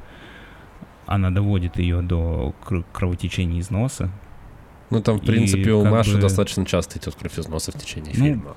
[1.06, 4.10] она доводит ее до кр- кровотечения из носа.
[4.90, 7.72] Ну, там, в И принципе, у как Маши бы- достаточно часто идет кровь из носа
[7.72, 8.56] в течение Ну, фильма.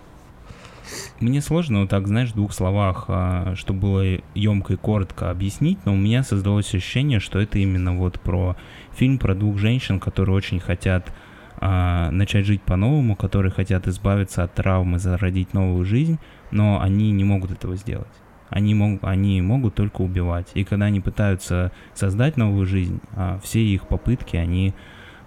[1.21, 4.03] Мне сложно вот так, знаешь, в двух словах, а, чтобы было
[4.33, 8.57] емко и коротко объяснить, но у меня создалось ощущение, что это именно вот про
[8.91, 11.13] фильм про двух женщин, которые очень хотят
[11.57, 16.19] а, начать жить по-новому, которые хотят избавиться от травмы, зародить новую жизнь,
[16.51, 18.07] но они не могут этого сделать.
[18.49, 20.51] Они, мог, они могут только убивать.
[20.53, 24.73] И когда они пытаются создать новую жизнь, а, все их попытки, они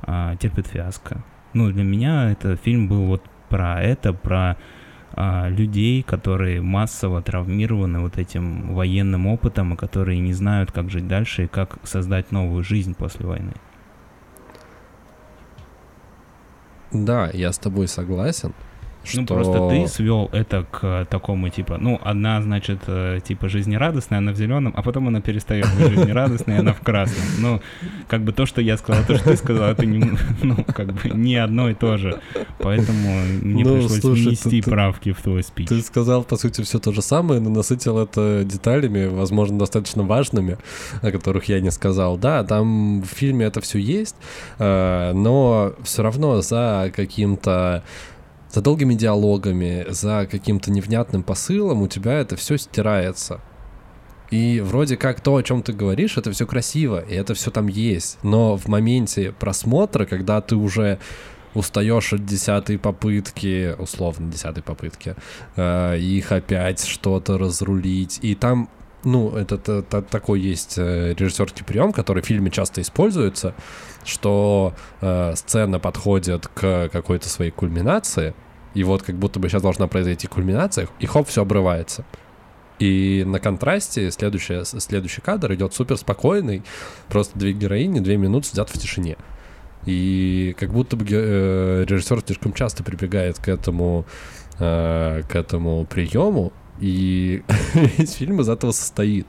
[0.03, 1.24] а, терпят фиаско.
[1.55, 4.59] Ну, для меня это фильм был вот про это, про
[5.13, 11.09] а, людей, которые массово травмированы вот этим военным опытом, и которые не знают, как жить
[11.09, 13.53] дальше и как создать новую жизнь после войны.
[16.93, 18.55] Да, я с тобой согласен.
[19.14, 24.18] Ну, что- просто ты свел это к такому, типа, ну, одна, значит, э, типа, жизнерадостная,
[24.18, 27.24] она в зеленом, а потом она перестает быть жизнерадостной, она в красном.
[27.38, 27.61] Ну,
[28.09, 30.05] как бы то, что я сказал, то, что ты сказал, это не,
[30.42, 32.20] ну, как бы не одно и то же.
[32.59, 33.09] Поэтому
[33.42, 35.68] мне Ну, пришлось слушай, внести ты- ты- правки в твой спич.
[35.68, 40.59] Ты сказал, по сути, все то же самое, но насытил это деталями, возможно, достаточно важными,
[41.01, 42.18] о которых я не сказал.
[42.18, 44.16] Да, там в фильме это все есть,
[44.59, 47.82] э, но все равно за каким-то
[48.51, 53.40] за долгими диалогами, за каким-то невнятным посылом у тебя это все стирается.
[54.30, 57.66] И вроде как то, о чем ты говоришь, это все красиво, и это все там
[57.66, 58.18] есть.
[58.22, 60.99] Но в моменте просмотра, когда ты уже
[61.55, 65.16] устаешь от десятой попытки, условно десятой попытки,
[65.57, 68.68] э, их опять что-то разрулить, и там
[69.05, 73.55] ну, это, это- это такой есть э, режиссерский прием, который в фильме часто используется,
[74.05, 78.34] что э, сцена подходит к какой-то своей кульминации,
[78.74, 82.05] и вот как будто бы сейчас должна произойти кульминация, и хоп, все обрывается.
[82.78, 86.62] И на контрасте следующая, следующий кадр идет супер спокойный,
[87.09, 89.16] просто две героини две минуты сидят в тишине.
[89.84, 94.07] И как будто бы э, режиссер слишком часто прибегает к этому,
[94.59, 97.42] э, к этому приему, и
[97.74, 99.26] весь фильм из этого состоит,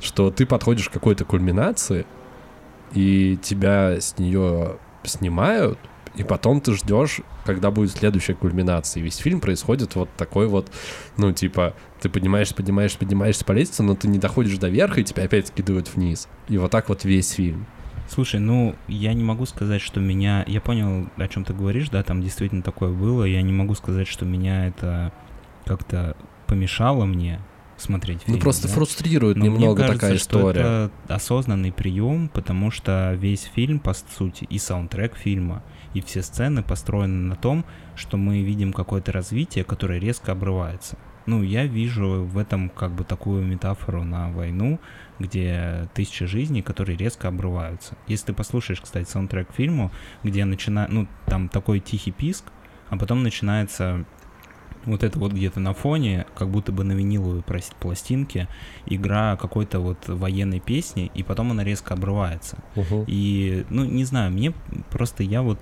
[0.00, 2.06] что ты подходишь к какой-то кульминации,
[2.94, 5.78] и тебя с нее снимают,
[6.16, 9.00] и потом ты ждешь, когда будет следующая кульминация.
[9.00, 10.70] И весь фильм происходит вот такой вот,
[11.16, 15.04] ну, типа, ты поднимаешься, поднимаешься, поднимаешься по лестнице, но ты не доходишь до верха, и
[15.04, 16.28] тебя опять скидывают вниз.
[16.48, 17.66] И вот так вот весь фильм.
[18.08, 20.44] Слушай, ну, я не могу сказать, что меня...
[20.46, 23.24] Я понял, о чем ты говоришь, да, там действительно такое было.
[23.24, 25.12] Я не могу сказать, что меня это
[25.64, 26.16] как-то
[26.46, 27.40] помешало мне
[27.76, 28.36] смотреть фильм.
[28.36, 28.74] Ну просто да?
[28.74, 30.60] фрустрирует Но мне немного кажется, такая что история.
[30.60, 35.62] это осознанный прием, потому что весь фильм, по сути, и саундтрек фильма,
[35.94, 37.64] и все сцены построены на том,
[37.96, 40.98] что мы видим какое-то развитие, которое резко обрывается.
[41.26, 44.78] Ну, я вижу в этом как бы такую метафору на войну,
[45.18, 47.96] где тысячи жизней, которые резко обрываются.
[48.06, 49.90] Если ты послушаешь, кстати, саундтрек к фильму,
[50.22, 52.44] где начинает, ну, там такой тихий писк,
[52.90, 54.04] а потом начинается
[54.86, 57.42] вот это вот где-то на фоне, как будто бы на виниловой
[57.80, 58.48] пластинке,
[58.86, 62.58] игра какой-то вот военной песни, и потом она резко обрывается.
[62.74, 63.04] Мгм.
[63.06, 64.52] И, ну, не знаю, мне
[64.90, 65.58] просто я вот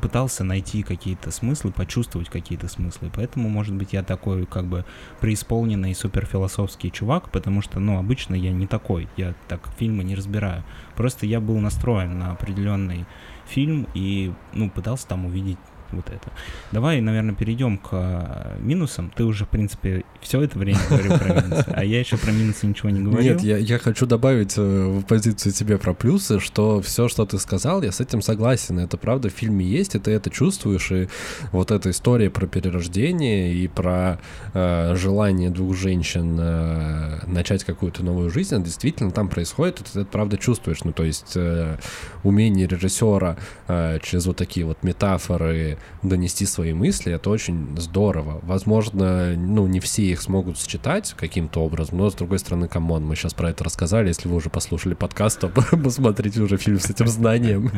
[0.00, 3.10] пытался найти какие-то смыслы, почувствовать какие-то смыслы.
[3.14, 4.84] Поэтому, может быть, я такой как бы
[5.20, 10.64] преисполненный суперфилософский чувак, потому что, ну, обычно я не такой, я так фильмы не разбираю.
[10.96, 13.06] Просто я был настроен на определенный
[13.46, 15.58] фильм и, ну, пытался там увидеть
[15.92, 16.30] вот это.
[16.72, 19.12] Давай, наверное, перейдем к э, минусам.
[19.14, 22.66] Ты уже, в принципе, все это время говорил про минусы, а я еще про минусы
[22.66, 23.34] ничего не говорил.
[23.34, 27.38] Нет, я, я хочу добавить э, в позицию тебе про плюсы, что все, что ты
[27.38, 28.78] сказал, я с этим согласен.
[28.78, 30.90] Это правда в фильме есть, и ты это чувствуешь.
[30.92, 31.08] И
[31.52, 34.18] вот эта история про перерождение и про
[34.52, 40.10] э, желание двух женщин э, начать какую-то новую жизнь, действительно там происходит, и ты это
[40.10, 40.84] правда чувствуешь.
[40.84, 41.76] Ну, то есть э,
[42.22, 43.36] умение режиссера
[43.68, 48.40] э, через вот такие вот метафоры донести свои мысли, это очень здорово.
[48.42, 53.04] Возможно, ну, не все их смогут считать каким-то образом, но, с другой стороны, come on,
[53.04, 54.08] мы сейчас про это рассказали.
[54.08, 55.48] Если вы уже послушали подкаст, то
[55.82, 57.70] посмотрите уже фильм с этим знанием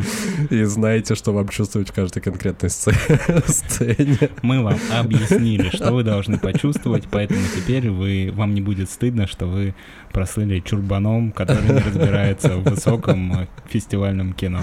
[0.51, 4.31] и знаете, что вам чувствовать в каждой конкретной сце- сцене.
[4.43, 9.47] Мы вам объяснили, что вы должны почувствовать, поэтому теперь вы, вам не будет стыдно, что
[9.47, 9.75] вы
[10.13, 14.61] прослыли чурбаном, который не разбирается в высоком э, фестивальном кино.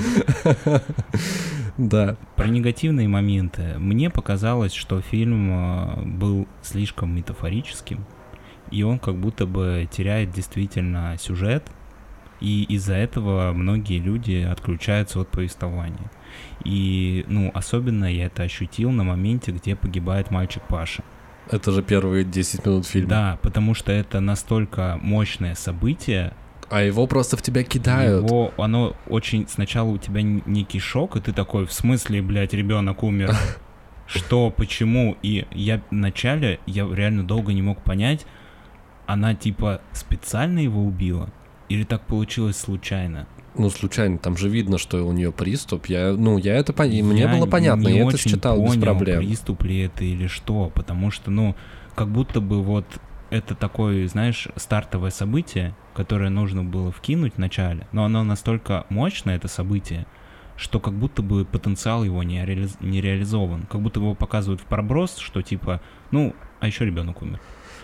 [1.78, 2.18] Да.
[2.36, 3.76] Про негативные моменты.
[3.78, 8.06] Мне показалось, что фильм э, был слишком метафорическим,
[8.72, 11.64] и он как будто бы теряет действительно сюжет,
[12.40, 16.12] и из-за этого многие люди отключаются от повествования.
[16.64, 21.04] И, ну, особенно я это ощутил на моменте, где погибает мальчик Паша.
[21.50, 23.10] Это же первые 10 минут фильма.
[23.10, 26.34] Да, потому что это настолько мощное событие,
[26.70, 28.26] А его просто в тебя кидают.
[28.26, 32.54] его, оно очень, сначала у тебя н- некий шок, и ты такой, в смысле, блядь,
[32.54, 33.36] ребенок умер?
[34.08, 35.18] Что, почему?
[35.24, 38.26] И я вначале, я реально долго не мог понять,
[39.06, 41.30] она типа специально его убила?
[41.70, 43.28] Или так получилось случайно?
[43.56, 45.86] Ну, случайно, там же видно, что у нее приступ.
[45.86, 46.74] Я, ну, я это.
[46.84, 49.20] Мне Я было понятно, не я это считал без понял, проблем.
[49.20, 51.56] приступ ли это или что, потому что, ну,
[51.96, 52.86] как будто бы вот
[53.30, 59.36] это такое, знаешь, стартовое событие, которое нужно было вкинуть в начале, но оно настолько мощное,
[59.36, 60.06] это событие,
[60.58, 63.64] что как будто бы потенциал его не, реализ- не реализован.
[63.70, 65.82] Как будто его показывают в проброс, что типа,
[66.12, 67.40] ну, а еще ребенок умер.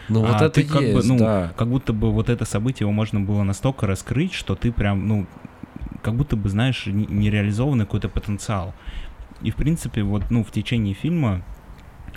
[0.07, 1.53] Ну, вот А это ты как бы, есть, ну, да.
[1.55, 5.27] Как будто бы вот это событие его можно было настолько раскрыть, что ты прям, ну,
[6.01, 8.73] как будто бы, знаешь, не- нереализованный какой-то потенциал.
[9.41, 11.43] И, в принципе, вот, ну, в течение фильма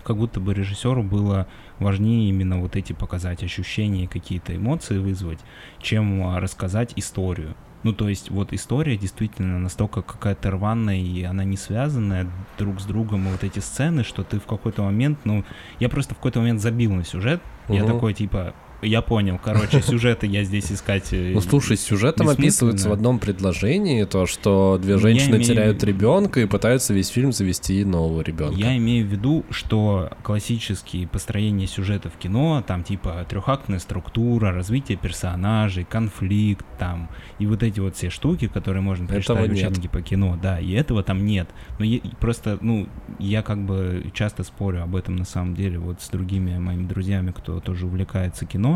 [0.00, 1.46] как будто бы режиссеру было
[1.78, 5.40] важнее именно вот эти показать ощущения, какие-то эмоции вызвать,
[5.80, 7.54] чем а, рассказать историю.
[7.82, 12.26] Ну, то есть, вот история действительно настолько какая-то рваная, и она не связанная
[12.56, 15.44] друг с другом, и вот эти сцены, что ты в какой-то момент, ну,
[15.80, 17.86] я просто в какой-то момент забил на сюжет, я Мгм.
[17.88, 21.12] такой, типа, я понял, короче, сюжеты я здесь искать...
[21.12, 25.84] э, Ну, слушай, сюжетом описывается в одном предложении то, что две я женщины имею- теряют
[25.84, 28.58] ребенка и пытаются весь фильм завести нового ребенка.
[28.58, 34.98] Я имею в виду, что классические построения сюжета в кино, там типа трехактная структура, развитие
[34.98, 37.08] персонажей, конфликт там,
[37.38, 40.72] и вот эти вот все штуки, которые можно прочитать в учебнике по кино, да, и
[40.72, 41.48] этого там нет.
[41.78, 46.00] Но е- просто, ну, я как бы часто спорю об этом на самом деле вот
[46.02, 48.71] с другими моими друзьями, кто тоже увлекается кино,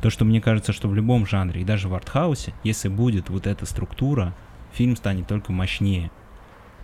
[0.00, 3.46] то, что мне кажется, что в любом жанре, и даже в артхаусе, если будет вот
[3.46, 4.34] эта структура,
[4.72, 6.10] фильм станет только мощнее.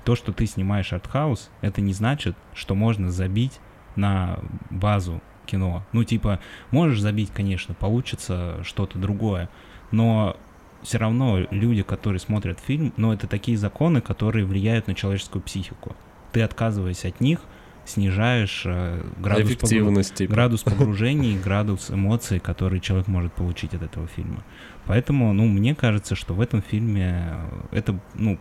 [0.04, 3.60] То, что ты снимаешь артхаус, это не значит, что можно забить
[3.96, 4.38] на
[4.70, 5.84] базу кино.
[5.92, 6.40] Ну, типа,
[6.70, 9.48] можешь забить, конечно, получится что-то другое,
[9.90, 10.36] но
[10.82, 15.96] все равно люди, которые смотрят фильм, ну, это такие законы, которые влияют на человеческую психику.
[16.32, 17.40] Ты, отказываясь от них,
[17.84, 20.32] снижаешь э, градус, погру- типа.
[20.32, 24.42] градус погружений, градус эмоций, которые человек может получить от этого фильма.
[24.86, 27.36] Поэтому, ну, мне кажется, что в этом фильме
[27.72, 28.38] э, это, ну,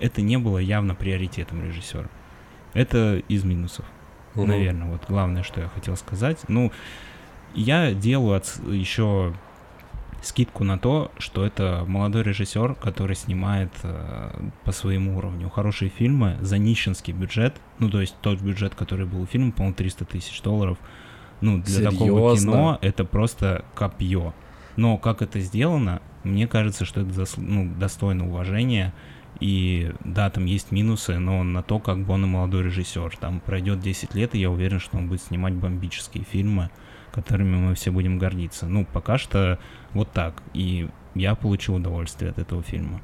[0.00, 2.08] это не было явно приоритетом режиссера.
[2.72, 3.84] Это из минусов.
[4.34, 4.48] Мгм.
[4.48, 6.40] Наверное, вот главное, что я хотел сказать.
[6.48, 6.72] Ну,
[7.54, 9.32] я делаю еще
[10.24, 14.30] скидку на то, что это молодой режиссер, который снимает э,
[14.64, 17.60] по своему уровню хорошие фильмы за нищенский бюджет.
[17.78, 20.78] Ну, то есть тот бюджет, который был у фильма, по-моему, 300 тысяч долларов.
[21.40, 22.50] ну, для такого Серьезно?
[22.52, 24.34] кино это просто копье.
[24.76, 28.92] Но как это сделано, мне кажется, что это засл- ну, достойно уважения.
[29.40, 33.16] И да, там есть минусы, но на то, как бы он и молодой режиссер.
[33.18, 36.70] Там пройдет 10 лет, и я уверен, что он будет снимать бомбические фильмы,
[37.14, 38.66] которыми мы все будем гордиться.
[38.66, 39.58] Ну, пока что
[39.92, 40.42] вот так.
[40.52, 43.00] И я получил удовольствие от этого фильма.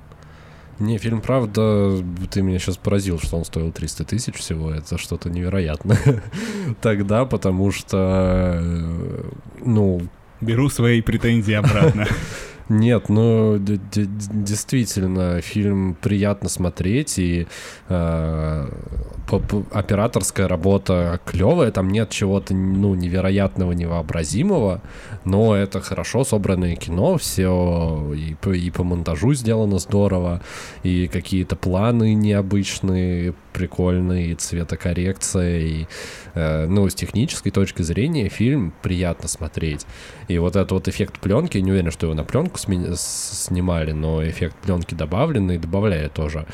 [0.78, 4.70] Не, фильм, правда, ты меня сейчас поразил, что он стоил 300 тысяч всего.
[4.70, 6.22] Это что-то невероятное
[6.80, 9.30] тогда, потому что, э,
[9.62, 10.08] ну,
[10.40, 12.06] Беру свои претензии обратно.
[12.70, 17.48] Нет, ну действительно, фильм приятно смотреть, и
[17.88, 18.68] э,
[19.72, 24.82] операторская работа клевая, там нет чего-то ну, невероятного, невообразимого,
[25.24, 30.40] но это хорошо собранное кино, все и по, и по монтажу сделано здорово,
[30.84, 35.86] и какие-то планы необычные, прикольные, и цветокоррекция, и
[36.34, 39.86] э, ну, с технической точки зрения фильм приятно смотреть.
[40.28, 43.92] И вот этот вот эффект пленки, не уверен, что его на пленку сме- с- снимали,
[43.92, 46.46] но эффект пленки добавленный добавляет тоже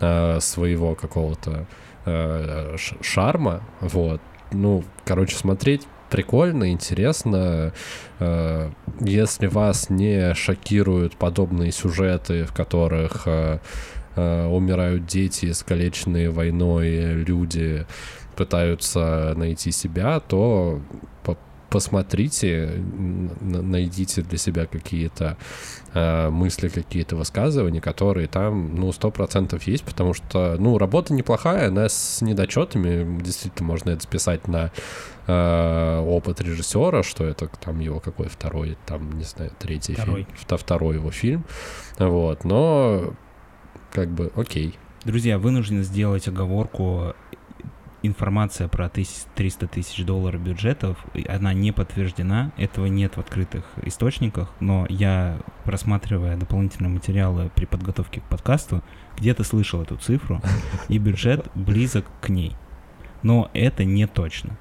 [0.00, 1.66] э, своего какого-то
[2.06, 3.62] э, шарма.
[3.80, 4.20] Вот.
[4.52, 7.72] Ну, короче, смотреть прикольно, интересно.
[8.18, 8.70] Э,
[9.00, 13.60] Если вас не шокируют подобные сюжеты, в которых э,
[14.48, 17.86] умирают дети, искалеченные войной люди
[18.36, 20.80] пытаются найти себя, то
[21.24, 21.36] по-
[21.68, 22.82] посмотрите,
[23.40, 25.36] найдите для себя какие-то
[25.94, 31.68] э, мысли, какие-то высказывания, которые там, ну, сто процентов есть, потому что, ну, работа неплохая,
[31.68, 34.70] она с недочетами, действительно, можно это списать на
[35.26, 40.24] э, опыт режиссера, что это там его какой второй, там, не знаю, третий Второй.
[40.24, 41.44] фильм, вто- второй его фильм,
[41.98, 43.12] вот, но
[43.92, 44.78] как бы окей.
[45.04, 47.14] Друзья, вынужден сделать оговорку.
[48.02, 50.96] Информация про тысяч- 300 тысяч долларов бюджетов,
[51.28, 58.22] она не подтверждена, этого нет в открытых источниках, но я, просматривая дополнительные материалы при подготовке
[58.22, 58.82] к подкасту,
[59.18, 60.40] где-то слышал эту цифру,
[60.88, 62.56] и бюджет близок к ней.
[63.22, 64.56] Но это не точно.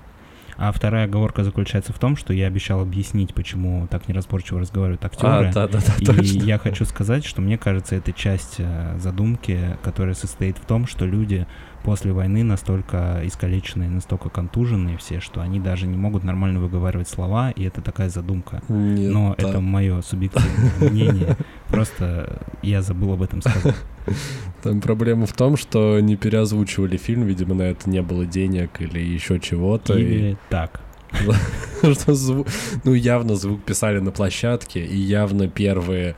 [0.62, 5.48] А вторая оговорка заключается в том, что я обещал объяснить, почему так неразборчиво разговаривают актеры.
[5.48, 6.44] А, да-да-да, И точно.
[6.44, 11.06] я хочу сказать, что мне кажется, это часть э, задумки, которая состоит в том, что
[11.06, 11.48] люди
[11.84, 17.52] после войны настолько искалеченные, настолько контуженные все, что они даже не могут нормально выговаривать слова,
[17.52, 18.62] и это такая задумка.
[18.70, 19.48] Нет, Но да.
[19.50, 21.38] это мое субъективное мнение.
[21.70, 23.76] Просто я забыл об этом сказать.
[24.64, 29.00] Там проблема в том, что не переозвучивали фильм, видимо, на это не было денег или
[29.00, 29.98] еще чего-то.
[29.98, 30.82] и- Или так.
[31.82, 32.48] что звук,
[32.84, 36.16] ну явно звук писали на площадке, и явно первые,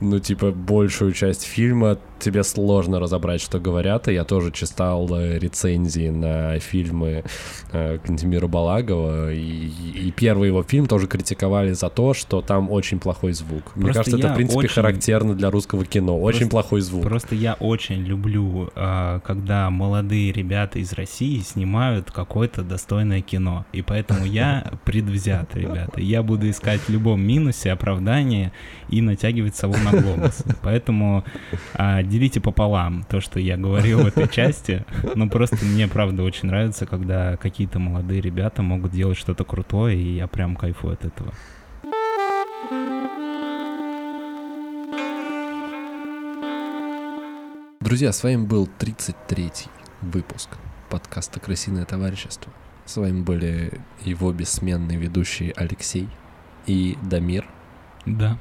[0.00, 5.38] ну типа большую часть фильма тебе сложно разобрать, что говорят, и я тоже читал э,
[5.38, 7.22] рецензии на фильмы
[7.72, 12.98] э, Кантемира Балагова, и, и первый его фильм тоже критиковали за то, что там очень
[12.98, 13.76] плохой звук.
[13.76, 17.02] Мне Просто кажется, это в принципе очень- характерно для русского кино, очень Просто- плохой звук.
[17.04, 23.64] Просто я очень люблю, а, когда молодые ребята из России снимают какое-то достойное кино.
[23.72, 26.00] И поэтому я предвзят, ребята.
[26.00, 28.52] Я буду искать в любом минусе оправдание
[28.88, 30.44] и натягивать сову на глобус.
[30.62, 31.24] Поэтому
[31.74, 34.84] а, делите пополам то, что я говорил в этой части.
[35.14, 40.16] Но просто мне, правда, очень нравится, когда какие-то молодые ребята могут делать что-то крутое, и
[40.16, 41.32] я прям кайфую от этого.
[47.80, 49.68] Друзья, с вами был 33-й
[50.02, 50.50] выпуск
[50.90, 52.52] подкаста «Крысиное товарищество».
[52.84, 56.08] С вами были его бессменные ведущие Алексей
[56.66, 57.46] и Дамир.
[58.04, 58.38] Да.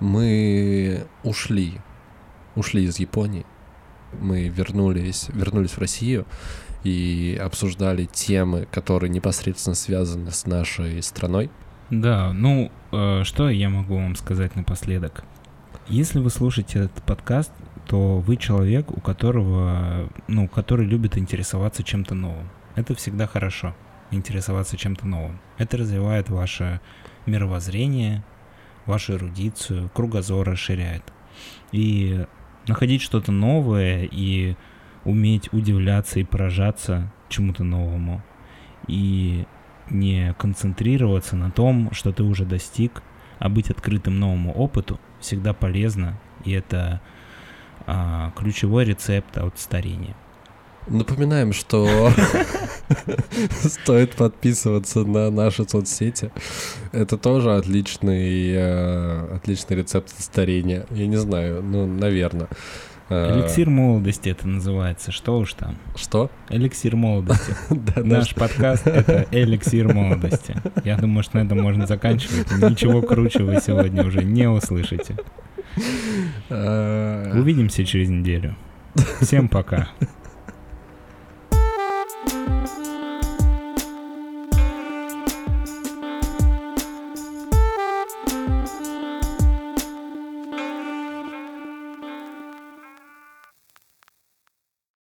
[0.00, 1.80] Мы ушли,
[2.54, 3.46] ушли из Японии.
[4.20, 6.26] Мы вернулись, вернулись в Россию
[6.84, 11.50] и обсуждали темы, которые непосредственно связаны с нашей страной.
[11.90, 15.24] Да, ну, э, что я могу вам сказать напоследок?
[15.88, 17.52] Если вы слушаете этот подкаст,
[17.86, 22.48] то вы человек, у которого, ну, который любит интересоваться чем-то новым.
[22.74, 23.74] Это всегда хорошо,
[24.10, 25.38] интересоваться чем-то новым.
[25.58, 26.80] Это развивает ваше
[27.26, 28.24] мировоззрение,
[28.86, 31.02] вашу эрудицию, кругозор расширяет.
[31.72, 32.24] И
[32.66, 34.56] находить что-то новое и
[35.04, 38.22] уметь удивляться и поражаться чему-то новому.
[38.86, 39.46] И
[39.90, 43.02] не концентрироваться на том, что ты уже достиг,
[43.38, 47.00] а быть открытым новому опыту всегда полезно, и это
[47.86, 50.16] а, ключевой рецепт от старения.
[50.88, 52.10] Напоминаем, что
[53.50, 56.30] стоит подписываться на наши соцсети.
[56.92, 60.86] Это тоже отличный, э, отличный рецепт старения.
[60.90, 62.48] Я не знаю, ну, наверное.
[63.08, 65.12] Э, Эликсир молодости это называется.
[65.12, 65.76] Что уж там.
[65.96, 66.30] Что?
[66.50, 67.54] Эликсир молодости.
[67.70, 70.56] Да, Наш подкаст— это эликсир молодости.
[70.84, 72.50] Я думаю, что на этом можно заканчивать.
[72.58, 75.16] Ничего круче вы сегодня уже не услышите.
[76.48, 78.56] Э, Увидимся через неделю.
[79.20, 79.88] Всем пока.